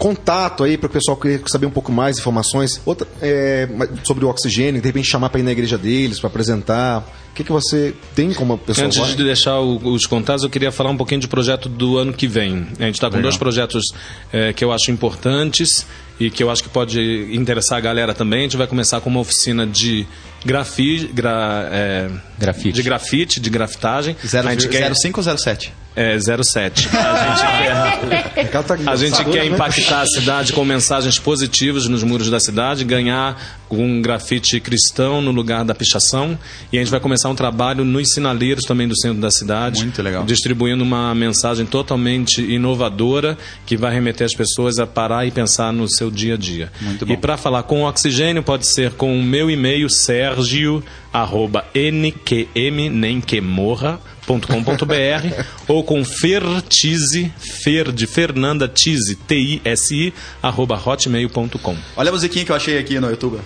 contato 0.00 0.64
aí 0.64 0.78
para 0.78 0.86
o 0.86 0.90
pessoal 0.90 1.14
querer 1.14 1.42
saber 1.46 1.66
um 1.66 1.70
pouco 1.70 1.92
mais 1.92 2.18
informações 2.18 2.80
outra, 2.86 3.06
é, 3.20 3.68
sobre 4.02 4.24
o 4.24 4.30
oxigênio, 4.30 4.80
de 4.80 4.86
repente 4.86 5.06
chamar 5.06 5.28
para 5.28 5.40
ir 5.40 5.42
na 5.42 5.52
igreja 5.52 5.76
deles, 5.76 6.18
para 6.18 6.28
apresentar. 6.28 7.00
O 7.30 7.34
que, 7.34 7.44
que 7.44 7.52
você 7.52 7.94
tem 8.14 8.32
como 8.32 8.56
pessoa? 8.56 8.86
Antes 8.86 8.98
vai? 8.98 9.14
de 9.14 9.22
deixar 9.22 9.60
os 9.60 10.06
contatos, 10.06 10.42
eu 10.42 10.48
queria 10.48 10.72
falar 10.72 10.88
um 10.88 10.96
pouquinho 10.96 11.20
de 11.20 11.28
projeto 11.28 11.68
do 11.68 11.98
ano 11.98 12.14
que 12.14 12.26
vem. 12.26 12.66
A 12.78 12.84
gente 12.84 12.94
está 12.94 13.08
com 13.08 13.16
Legal. 13.16 13.30
dois 13.30 13.36
projetos 13.36 13.84
é, 14.32 14.54
que 14.54 14.64
eu 14.64 14.72
acho 14.72 14.90
importantes 14.90 15.86
e 16.18 16.30
que 16.30 16.42
eu 16.42 16.50
acho 16.50 16.62
que 16.62 16.70
pode 16.70 17.28
interessar 17.30 17.76
a 17.76 17.80
galera 17.80 18.14
também. 18.14 18.40
A 18.40 18.42
gente 18.44 18.56
vai 18.56 18.66
começar 18.66 19.02
com 19.02 19.10
uma 19.10 19.20
oficina 19.20 19.66
de 19.66 20.06
grafite. 20.44 21.08
gra, 21.12 21.68
é, 21.70 22.10
grafite. 22.38 22.72
de 22.72 22.82
grafite, 22.82 23.38
de 23.38 23.50
grafitagem. 23.50 24.16
0507 24.24 25.74
é 25.96 26.16
07. 26.18 26.88
A 26.94 27.36
gente 27.36 28.34
quer 28.34 28.62
tá 28.62 28.76
a 28.86 28.96
gente 28.96 29.24
quer 29.24 29.44
impactar 29.46 30.02
a 30.02 30.06
cidade 30.06 30.52
com 30.52 30.64
mensagens 30.64 31.18
positivas 31.18 31.86
nos 31.86 32.02
muros 32.02 32.30
da 32.30 32.40
cidade, 32.40 32.84
ganhar 32.84 33.60
um 33.70 34.02
grafite 34.02 34.58
cristão 34.60 35.20
no 35.20 35.30
lugar 35.30 35.64
da 35.64 35.74
pichação. 35.74 36.38
E 36.72 36.78
a 36.78 36.80
gente 36.80 36.90
vai 36.90 37.00
começar 37.00 37.28
um 37.28 37.34
trabalho 37.34 37.84
nos 37.84 38.12
sinaleiros 38.12 38.64
também 38.64 38.88
do 38.88 38.96
centro 38.96 39.20
da 39.20 39.30
cidade. 39.30 39.82
Muito 39.82 40.02
legal. 40.02 40.24
Distribuindo 40.24 40.82
uma 40.82 41.14
mensagem 41.14 41.66
totalmente 41.66 42.42
inovadora 42.42 43.36
que 43.66 43.76
vai 43.76 43.92
remeter 43.92 44.24
as 44.24 44.34
pessoas 44.34 44.78
a 44.78 44.86
parar 44.86 45.26
e 45.26 45.30
pensar 45.30 45.72
no 45.72 45.88
seu 45.88 46.10
dia 46.10 46.34
a 46.34 46.36
dia. 46.36 46.72
Muito 46.80 47.06
bom. 47.06 47.12
E 47.12 47.16
para 47.16 47.36
falar 47.36 47.62
com 47.64 47.84
oxigênio, 47.84 48.42
pode 48.42 48.66
ser 48.66 48.92
com 48.92 49.18
o 49.18 49.22
meu 49.22 49.50
e-mail, 49.50 49.88
sergio, 49.88 50.82
arroba 51.12 51.64
nqm, 51.74 52.88
nem 52.90 53.20
que 53.20 53.40
morra, 53.40 54.00
.com.br 54.26 55.44
ou 55.68 55.84
com 55.84 56.04
fertize, 56.04 57.32
fer 57.64 57.90
de 57.92 58.06
Fernanda 58.06 58.68
Tize, 58.68 59.14
T-I-S-I, 59.14 60.12
arroba 60.42 60.80
hotmail.com. 60.84 61.76
Olha 61.96 62.08
a 62.08 62.12
musiquinha 62.12 62.44
que 62.44 62.52
eu 62.52 62.56
achei 62.56 62.78
aqui 62.78 62.98
no 63.00 63.08
YouTube. 63.10 63.40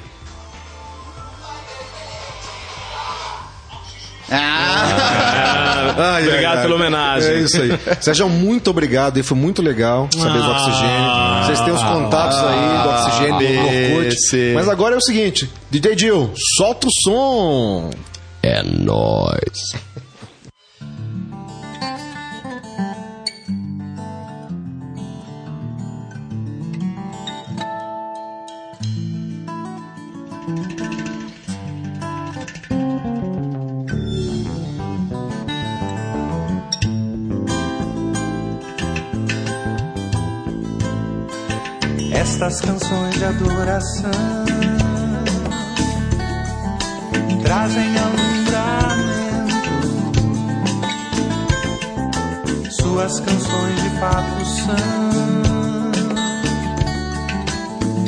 Ah! 4.31 5.95
Ai, 5.97 6.27
Obrigado 6.27 6.57
ai, 6.59 6.63
pela 6.63 6.75
homenagem. 6.75 7.31
É 7.31 7.39
isso 7.41 7.61
aí. 7.61 7.71
Sérgio, 8.01 8.29
muito 8.29 8.71
obrigado. 8.71 9.19
E 9.19 9.23
foi 9.23 9.37
muito 9.37 9.63
legal 9.63 10.09
saber 10.13 10.39
do 10.41 10.51
oxigênio. 10.51 11.45
Vocês 11.45 11.61
têm 11.61 11.73
os 11.73 11.83
contatos 11.83 12.39
aí 12.39 12.83
do 12.83 12.89
oxigênio 12.89 13.63
no 13.63 13.97
Orkut. 13.99 14.09
esse. 14.09 14.53
Mas 14.55 14.69
agora 14.69 14.95
é 14.95 14.99
o 14.99 15.03
seguinte: 15.03 15.49
DJ 15.71 15.97
Jill, 15.99 16.33
solta 16.57 16.87
o 16.89 16.91
som. 17.05 17.91
É 18.43 18.63
nóis. 18.63 19.73
Estas 42.35 42.61
canções 42.63 43.15
de 43.15 43.25
adoração 43.25 44.11
trazem 47.45 47.97
alumbramento. 47.97 49.53
Suas 52.73 53.21
canções 53.21 53.83
de 53.85 53.91
fato 54.01 54.45
são 54.47 54.75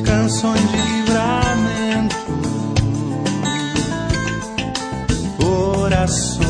canções 0.04 0.70
de 0.72 0.76
livramento, 0.76 2.16
orações 5.40 6.45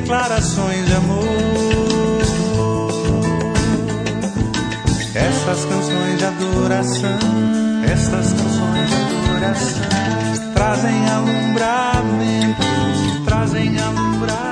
declarações 0.00 0.86
de 0.86 0.92
amor. 0.94 2.20
Estas 5.14 5.64
canções 5.64 6.18
de 6.18 6.24
adoração, 6.24 7.18
estas 7.84 8.32
canções 8.32 8.88
de 8.88 8.94
adoração 8.96 9.82
trazem 10.54 11.08
alumbramento, 11.08 12.62
trazem 13.24 13.78
alumbramento. 13.78 14.50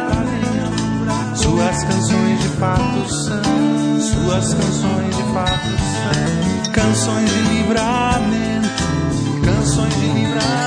Suas 1.34 1.84
canções 1.84 2.42
de 2.42 2.48
fato 2.48 3.08
são, 3.08 3.42
suas 4.00 4.54
canções 4.54 5.16
de 5.16 5.22
fato 5.32 5.68
são 5.68 6.72
canções 6.72 7.30
de 7.30 7.40
livramento, 7.54 8.68
canções 9.44 9.94
de 9.94 10.06
livramento. 10.06 10.58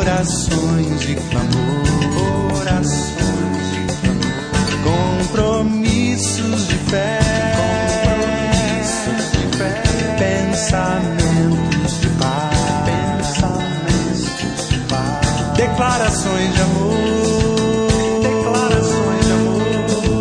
orações 0.00 1.00
de 1.00 1.14
clamor, 1.16 1.81
declarações 15.82 16.54
de 16.54 16.60
amor, 16.60 17.88
declarações 18.22 19.26
de 19.26 19.32
amor 19.32 20.20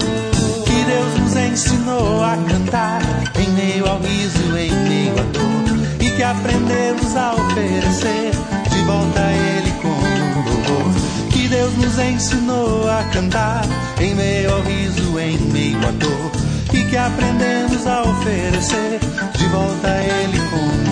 que 0.66 0.84
Deus 0.86 1.20
nos 1.20 1.36
ensinou 1.36 2.24
a 2.24 2.36
cantar 2.50 3.02
em 3.40 3.48
meio 3.52 3.88
ao 3.88 4.00
riso, 4.00 4.58
em 4.58 4.72
meio 4.90 5.14
à 5.20 5.24
dor 5.32 5.64
e 6.00 6.10
que 6.10 6.24
aprendemos 6.24 7.16
a 7.16 7.36
oferecer 7.36 8.32
de 8.72 8.80
volta 8.86 9.20
a 9.20 9.32
Ele 9.32 9.72
como 9.84 10.50
louvor. 10.50 11.30
Que 11.30 11.48
Deus 11.48 11.78
nos 11.78 12.00
ensinou 12.00 12.90
a 12.90 13.04
cantar 13.14 13.64
em 14.00 14.16
meio 14.16 14.52
ao 14.56 14.62
riso, 14.64 15.20
em 15.20 15.38
meio 15.38 15.78
à 15.88 15.92
dor 15.92 16.32
e 16.74 16.84
que 16.86 16.98
aprendemos 16.98 17.86
a 17.86 18.02
oferecer 18.02 19.00
de 19.38 19.46
volta 19.50 19.88
a 19.90 20.02
Ele 20.02 20.40
como 20.50 20.91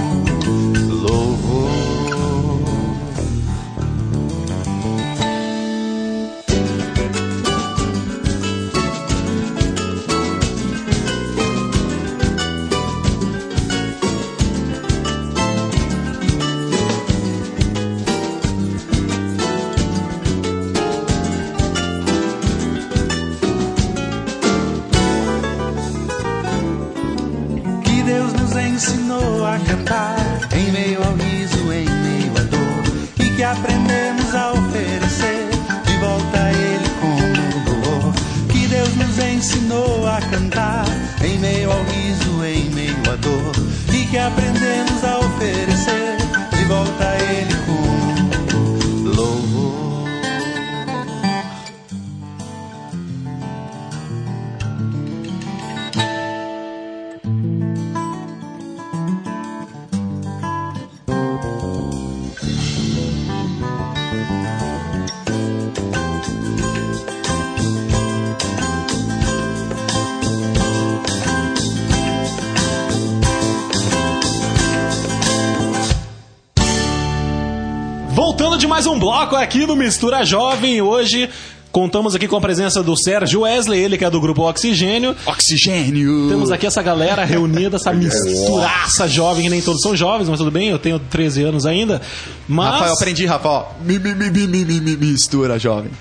mais 78.80 78.88
um 78.88 78.98
bloco 78.98 79.36
aqui 79.36 79.65
no 79.65 79.76
Mistura 79.76 80.24
Jovem. 80.24 80.82
Hoje 80.82 81.30
contamos 81.70 82.15
aqui 82.15 82.30
com 82.30 82.38
a 82.38 82.39
presença 82.39 82.82
do 82.82 82.96
Sérgio 82.96 83.42
Wesley, 83.42 83.78
ele 83.78 83.98
que 83.98 84.06
é 84.06 84.10
do 84.10 84.22
grupo 84.22 84.48
Oxigênio. 84.48 85.13
Oxigênio. 85.26 86.30
Temos 86.30 86.50
aqui 86.50 86.65
essa 86.65 86.82
galera 86.82 87.26
reunida, 87.26 87.76
essa 87.76 87.92
misturaça 87.92 89.06
jovem, 89.06 89.44
que 89.44 89.50
nem 89.50 89.62
todos 89.62 89.82
são 89.82 89.94
jovens, 89.98 90.30
mas 90.30 90.39
tudo 90.39 90.50
bem, 90.50 90.70
eu 90.70 90.80
tenho 90.80 90.98
13 90.98 91.44
anos 91.44 91.65
ainda. 91.65 92.02
Mas. 92.48 92.72
Rafael, 92.72 92.94
aprendi, 92.94 93.26
Rafael. 93.26 93.68
Mi, 93.84 94.00
mi, 94.00 94.15
mi, 94.15 94.30
mi, 94.30 94.48
mi, 94.48 94.63
mi, 94.63 94.80
mi, 94.80 94.96
mistura, 94.96 95.60
jovem. 95.60 95.92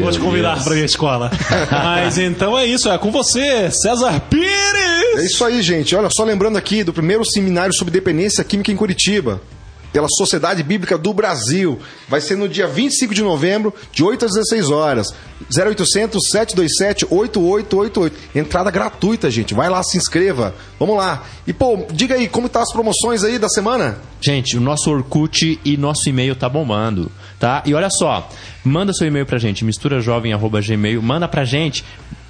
Vou 0.00 0.10
te 0.10 0.18
convidar 0.18 0.64
pra 0.64 0.72
minha 0.72 0.86
escola. 0.86 1.30
Mas 1.70 2.16
então 2.16 2.56
é 2.56 2.64
isso, 2.64 2.88
é 2.88 2.96
com 2.96 3.10
você, 3.10 3.70
César 3.70 4.20
Pires! 4.30 5.18
É 5.18 5.22
isso 5.26 5.44
aí, 5.44 5.60
gente. 5.60 5.94
Olha, 5.94 6.08
só 6.10 6.24
lembrando 6.24 6.56
aqui 6.56 6.82
do 6.82 6.94
primeiro 6.94 7.26
seminário 7.26 7.74
sobre 7.74 7.92
dependência 7.92 8.42
química 8.42 8.72
em 8.72 8.76
Curitiba, 8.76 9.38
pela 9.96 10.08
Sociedade 10.10 10.62
Bíblica 10.62 10.98
do 10.98 11.14
Brasil. 11.14 11.78
Vai 12.06 12.20
ser 12.20 12.36
no 12.36 12.46
dia 12.46 12.68
25 12.68 13.14
de 13.14 13.22
novembro, 13.22 13.72
de 13.90 14.04
8 14.04 14.26
às 14.26 14.32
16 14.32 14.70
horas. 14.70 15.06
0800 15.50 16.22
727 16.32 17.06
8888. 17.08 18.38
Entrada 18.38 18.70
gratuita, 18.70 19.30
gente. 19.30 19.54
Vai 19.54 19.70
lá, 19.70 19.82
se 19.82 19.96
inscreva. 19.96 20.54
Vamos 20.78 20.98
lá. 20.98 21.24
E, 21.46 21.52
pô, 21.54 21.86
diga 21.90 22.14
aí, 22.14 22.28
como 22.28 22.46
tá 22.46 22.60
as 22.60 22.70
promoções 22.74 23.24
aí 23.24 23.38
da 23.38 23.48
semana? 23.48 23.96
Gente, 24.20 24.58
o 24.58 24.60
nosso 24.60 24.90
Orkut 24.90 25.58
e 25.64 25.76
nosso 25.78 26.06
e-mail 26.10 26.36
tá 26.36 26.46
bombando, 26.46 27.10
tá? 27.40 27.62
E 27.64 27.72
olha 27.72 27.88
só, 27.88 28.28
manda 28.62 28.92
seu 28.92 29.06
e-mail 29.06 29.24
pra 29.24 29.38
gente, 29.38 29.64
misturajovem.gmail, 29.64 31.00
manda 31.00 31.26
pra 31.26 31.46
gente 31.46 31.82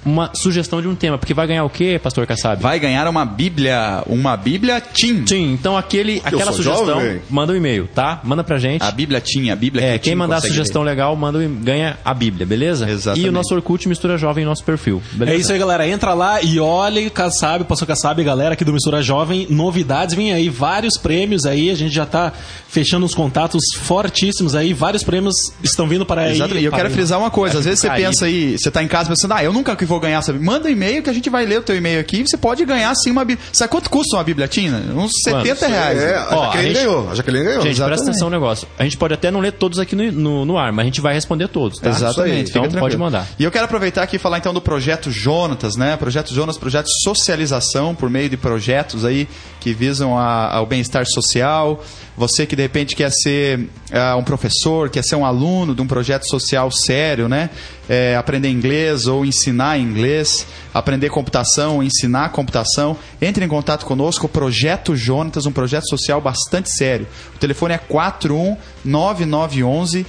uma 0.07 0.31
sugestão 0.33 0.81
de 0.81 0.87
um 0.87 0.95
tema, 0.95 1.17
porque 1.17 1.33
vai 1.33 1.45
ganhar 1.45 1.65
o 1.65 1.69
quê, 1.69 1.99
pastor 2.01 2.25
Kassab? 2.25 2.61
Vai 2.61 2.79
ganhar 2.79 3.07
uma 3.07 3.25
bíblia, 3.25 4.03
uma 4.07 4.37
bíblia 4.37 4.81
Tim. 4.81 5.25
Sim, 5.27 5.51
então 5.53 5.77
aquele, 5.77 6.21
aquela 6.23 6.51
sugestão, 6.53 6.85
jovem. 6.85 7.21
manda 7.29 7.51
um 7.51 7.55
e-mail, 7.55 7.87
tá? 7.93 8.21
Manda 8.23 8.43
pra 8.43 8.57
gente. 8.57 8.83
A 8.83 8.91
bíblia 8.91 9.19
Tim, 9.19 9.49
a 9.49 9.55
bíblia 9.55 9.83
É, 9.83 9.93
que 9.93 10.05
quem 10.05 10.13
Tim 10.13 10.17
mandar 10.17 10.39
sugestão 10.41 10.81
legal, 10.81 11.15
manda, 11.15 11.39
um- 11.39 11.55
ganha 11.55 11.97
a 12.05 12.13
Bíblia, 12.13 12.45
beleza? 12.45 12.89
Exatamente. 12.89 13.25
E 13.25 13.29
o 13.29 13.31
nosso 13.31 13.53
Orkut 13.53 13.87
mistura 13.89 14.17
jovem 14.17 14.43
no 14.45 14.51
nosso 14.51 14.63
perfil. 14.63 15.01
Beleza? 15.13 15.37
É 15.37 15.39
isso 15.39 15.51
aí, 15.51 15.59
galera. 15.59 15.87
Entra 15.87 16.13
lá 16.13 16.41
e 16.41 16.59
olhe, 16.59 17.09
Kassab, 17.09 17.65
Pastor 17.65 17.87
Kassab, 17.87 18.23
galera 18.23 18.53
aqui 18.53 18.63
do 18.63 18.71
Mistura 18.73 19.01
Jovem. 19.01 19.45
Novidades, 19.49 20.15
vem 20.15 20.31
aí, 20.33 20.49
vários 20.49 20.97
prêmios 20.97 21.45
aí. 21.45 21.69
A 21.69 21.75
gente 21.75 21.93
já 21.93 22.05
tá 22.05 22.31
fechando 22.69 23.05
uns 23.05 23.13
contatos 23.13 23.61
fortíssimos 23.81 24.55
aí. 24.55 24.73
Vários 24.73 25.03
prêmios 25.03 25.35
estão 25.63 25.87
vindo 25.87 26.05
para 26.05 26.21
aí. 26.21 26.31
Exatamente. 26.35 26.63
E 26.63 26.65
eu 26.65 26.71
quero 26.71 26.89
frisar 26.89 27.19
uma 27.19 27.29
coisa. 27.31 27.59
Às 27.59 27.65
vezes 27.65 27.79
você 27.81 27.89
pensa 27.89 28.25
aí, 28.25 28.57
você 28.57 28.71
tá 28.71 28.81
em 28.83 28.87
casa 28.87 29.09
pensando, 29.09 29.33
ah, 29.33 29.43
eu 29.43 29.51
nunca 29.51 29.75
que 29.75 29.85
vou 29.85 29.96
ganhar 29.99 30.19
essa 30.19 30.31
Bíblia. 30.31 30.51
Manda 30.51 30.67
um 30.67 30.71
e-mail 30.71 31.01
que 31.03 31.09
a 31.09 31.13
gente 31.13 31.29
vai 31.29 31.45
ler 31.45 31.59
o 31.59 31.63
teu 31.63 31.75
e-mail 31.75 31.99
aqui 31.99 32.21
e 32.21 32.27
você 32.27 32.37
pode 32.37 32.63
ganhar 32.65 32.93
sim 32.95 33.11
uma 33.11 33.23
Bíblia. 33.25 33.45
Sabe 33.51 33.71
quanto 33.71 33.89
custa 33.89 34.17
uma 34.17 34.23
Bíblia 34.23 34.47
Tina? 34.47 34.77
Uns 34.95 35.11
70 35.23 35.67
reais. 35.67 35.99
É, 36.01 36.15
a 36.17 36.27
Ó, 36.31 36.45
Jaqueline 36.45 36.57
a 36.57 36.61
gente- 36.61 36.73
ganhou. 36.85 37.09
A 37.11 37.15
Jaqueline 37.15 37.43
ganhou. 37.45 37.61
Gente, 37.61 37.71
Exatamente. 37.71 37.95
presta 37.97 38.09
atenção 38.11 38.29
no 38.29 38.35
negócio. 38.35 38.67
A 38.77 38.83
gente 38.83 38.97
pode 38.97 39.13
até 39.13 39.31
não 39.31 39.39
ler 39.39 39.51
todos 39.53 39.79
aqui 39.79 39.95
no, 39.95 40.11
no, 40.11 40.45
no 40.45 40.57
ar, 40.57 40.71
mas 40.71 40.83
a 40.83 40.85
gente 40.85 41.01
vai 41.01 41.13
responder 41.13 41.47
todos, 41.47 41.79
tá? 41.79 41.89
Exatamente. 41.89 42.49
Então 42.49 42.67
pode 42.69 42.97
mandar. 42.97 43.27
E 43.39 43.43
eu 43.43 43.51
quero 43.51 43.65
aproveitar 43.65 44.03
aqui 44.03 44.15
e 44.15 44.19
falar 44.19 44.37
então 44.37 44.53
do 44.53 44.61
projeto 44.61 45.11
Jonatas, 45.11 45.75
né? 45.75 45.95
Projeto 45.97 46.33
Jonas, 46.33 46.57
projeto 46.57 46.85
de 46.85 47.03
socialização 47.03 47.93
por 47.95 48.09
meio 48.09 48.29
de 48.29 48.37
projetos 48.37 49.05
aí 49.05 49.27
que 49.59 49.73
visam 49.73 50.17
a- 50.17 50.53
ao 50.55 50.65
bem-estar 50.65 51.05
social. 51.05 51.83
Você 52.17 52.45
que 52.47 52.55
de 52.55 52.63
repente 52.63 52.95
quer 52.95 53.11
ser 53.11 53.69
ah, 53.91 54.15
um 54.17 54.23
professor, 54.23 54.89
quer 54.89 55.03
ser 55.03 55.15
um 55.15 55.23
aluno 55.23 55.75
de 55.75 55.83
um 55.83 55.87
projeto 55.87 56.27
social 56.27 56.71
sério, 56.71 57.29
né? 57.29 57.51
É, 57.87 58.15
aprender 58.15 58.49
inglês 58.49 59.05
ou 59.05 59.23
ensinar 59.23 59.77
inglês, 59.77 60.47
aprender 60.73 61.09
computação, 61.09 61.83
ensinar 61.83 62.29
computação, 62.29 62.97
entre 63.21 63.45
em 63.45 63.47
contato 63.47 63.85
conosco, 63.85 64.25
o 64.25 64.29
Projeto 64.29 64.95
Jonatas, 64.95 65.45
um 65.45 65.51
projeto 65.51 65.87
social 65.87 66.19
bastante 66.19 66.75
sério. 66.75 67.05
O 67.35 67.37
telefone 67.37 67.75
é 67.75 67.77
41991 67.77 70.03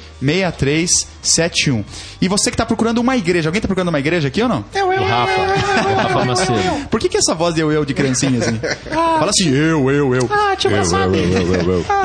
6371. 1.29 1.85
E 2.21 2.29
você 2.29 2.51
que 2.51 2.55
está 2.55 2.67
procurando 2.67 2.99
uma 2.99 3.17
igreja, 3.17 3.49
alguém 3.49 3.59
está 3.59 3.69
procurando 3.69 3.89
uma 3.89 3.99
igreja 3.99 4.29
aqui 4.29 4.43
ou 4.43 4.49
não? 4.49 4.65
O 4.75 5.05
Rafa. 5.05 5.41
O 5.89 5.95
Rafa 5.95 6.25
Macedo. 6.25 6.89
Por 6.91 7.01
que, 7.01 7.09
que 7.09 7.17
essa 7.17 7.35
voz 7.35 7.55
de 7.55 7.61
eu, 7.61 7.71
eu 7.71 7.85
de 7.85 7.95
criancinha 7.95 8.39
assim? 8.39 8.59
Fala 8.93 9.31
assim, 9.31 9.49
eu, 9.49 9.91
eu, 9.91 10.15
eu. 10.15 10.29
Ah, 10.31 10.57
tipo, 10.57 10.75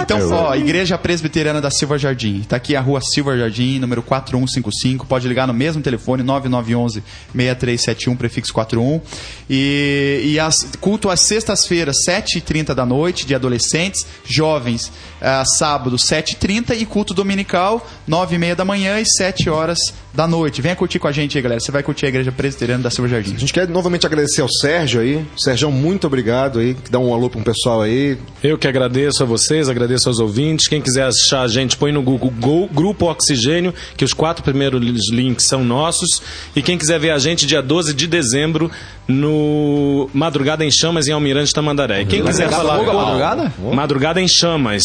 Então, 0.01 0.31
ó, 0.31 0.55
Igreja 0.55 0.97
Presbiteriana 0.97 1.61
da 1.61 1.71
Silva 1.71 1.97
Jardim. 1.97 2.41
Tá 2.47 2.57
aqui 2.57 2.75
a 2.75 2.81
rua 2.81 2.99
Silva 3.01 3.37
Jardim, 3.37 3.79
número 3.79 4.01
4155. 4.01 5.05
Pode 5.05 5.27
ligar 5.27 5.47
no 5.47 5.53
mesmo 5.53 5.81
telefone, 5.81 6.23
9911-6371, 6.23 8.17
prefixo 8.17 8.53
41. 8.53 9.01
E, 9.49 10.21
e 10.23 10.39
as, 10.39 10.55
culto 10.79 11.09
às 11.09 11.21
sextas-feiras, 11.21 11.95
7h30 12.07 12.73
da 12.73 12.85
noite, 12.85 13.25
de 13.25 13.35
adolescentes, 13.35 14.05
jovens, 14.25 14.91
ah, 15.21 15.43
sábado, 15.45 15.95
7h30 15.95 16.75
e 16.79 16.85
culto 16.85 17.13
dominical, 17.13 17.87
9h30 18.09 18.55
da 18.55 18.65
manhã 18.65 18.99
e 18.99 19.05
7 19.17 19.49
horas 19.49 19.79
da 20.13 20.27
noite. 20.27 20.61
Venha 20.61 20.75
curtir 20.75 20.99
com 20.99 21.07
a 21.07 21.11
gente 21.11 21.37
aí, 21.37 21.41
galera. 21.41 21.59
Você 21.59 21.71
vai 21.71 21.81
curtir 21.81 22.05
a 22.05 22.09
Igreja 22.09 22.31
Presbiteriana 22.31 22.83
da 22.83 22.89
Silva 22.91 23.09
Jardim. 23.09 23.33
A 23.35 23.39
gente 23.39 23.51
quer 23.51 23.67
novamente 23.67 24.05
agradecer 24.05 24.41
ao 24.41 24.49
Sérgio 24.49 25.01
aí. 25.01 25.25
Sérgio, 25.37 25.71
muito 25.71 26.05
obrigado 26.05 26.59
aí. 26.59 26.75
Que 26.75 26.91
dá 26.91 26.99
um 26.99 27.13
alô 27.13 27.29
para 27.29 27.39
um 27.39 27.43
pessoal 27.43 27.81
aí. 27.81 28.17
Eu 28.43 28.57
que 28.57 28.67
agradeço 28.67 29.23
a 29.23 29.25
vocês, 29.25 29.67
agradeço 29.69 30.07
aos 30.09 30.19
ouvintes. 30.19 30.67
Quem 30.67 30.81
quiser 30.81 31.05
achar 31.07 31.41
a 31.41 31.47
gente, 31.47 31.75
põe 31.77 31.91
no 31.91 32.01
Google 32.03 32.31
Go- 32.39 32.67
Grupo 32.71 33.09
Oxigênio, 33.09 33.73
que 33.97 34.05
os 34.05 34.13
quatro 34.13 34.43
primeiros 34.43 35.09
links 35.11 35.47
são 35.47 35.63
nossos. 35.63 36.21
E 36.55 36.61
quem 36.61 36.77
quiser 36.77 36.99
ver 36.99 37.09
a 37.11 37.17
gente, 37.17 37.45
dia 37.47 37.61
12 37.61 37.93
de 37.93 38.05
dezembro, 38.05 38.69
no 39.07 40.09
Madrugada 40.13 40.63
em 40.63 40.71
Chamas, 40.71 41.07
em 41.07 41.11
Almirante 41.11 41.53
Tamandaré. 41.53 42.01
E 42.01 42.05
quem 42.05 42.23
quiser 42.23 42.49
falar. 42.49 42.77
Madrugada? 42.77 43.03
Madrugada? 43.03 43.53
Madrugada 43.75 44.21
em 44.21 44.27
Chamas, 44.27 44.83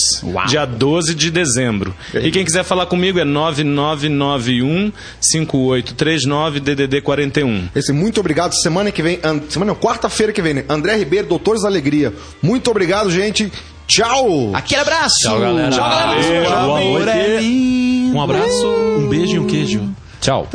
dia 0.48 0.64
12 0.64 1.14
de 1.14 1.30
dezembro. 1.30 1.94
E 2.14 2.30
quem 2.30 2.44
quiser 2.44 2.64
falar 2.64 2.86
comigo 2.86 3.18
é 3.18 3.24
9991 3.24 4.92
5839 5.20 6.60
DDD 6.60 7.00
41. 7.00 7.68
Esse 7.74 7.92
muito 7.92 8.20
obrigado. 8.20 8.52
Semana 8.54 8.90
que 8.90 9.02
vem, 9.02 9.18
an- 9.22 9.40
semana 9.48 9.72
não, 9.72 9.78
quarta-feira 9.80 10.32
que 10.32 10.40
vem, 10.42 10.54
né? 10.54 10.64
André 10.68 10.96
Ribeiro, 10.96 11.26
Doutores 11.28 11.62
da 11.62 11.68
Alegria. 11.68 12.12
Muito 12.42 12.70
obrigado, 12.70 13.10
gente. 13.10 13.52
Tchau. 13.86 14.50
Aquele 14.54 14.82
abraço! 14.82 15.14
Tchau, 15.22 15.40
galera. 15.40 15.70
Tchau, 15.70 15.88
galera! 15.88 16.20
Valeu, 16.20 16.44
Tchau, 16.44 16.66
noite. 16.68 16.88
Moreninho. 16.90 18.14
Um 18.14 18.20
abraço, 18.20 18.66
um 18.98 19.08
beijo 19.08 19.36
e 19.36 19.38
um 19.38 19.46
queijo. 19.46 19.88
Tchau. 20.20 20.48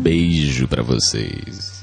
Beijo 0.00 0.68
pra 0.68 0.82
vocês. 0.82 1.77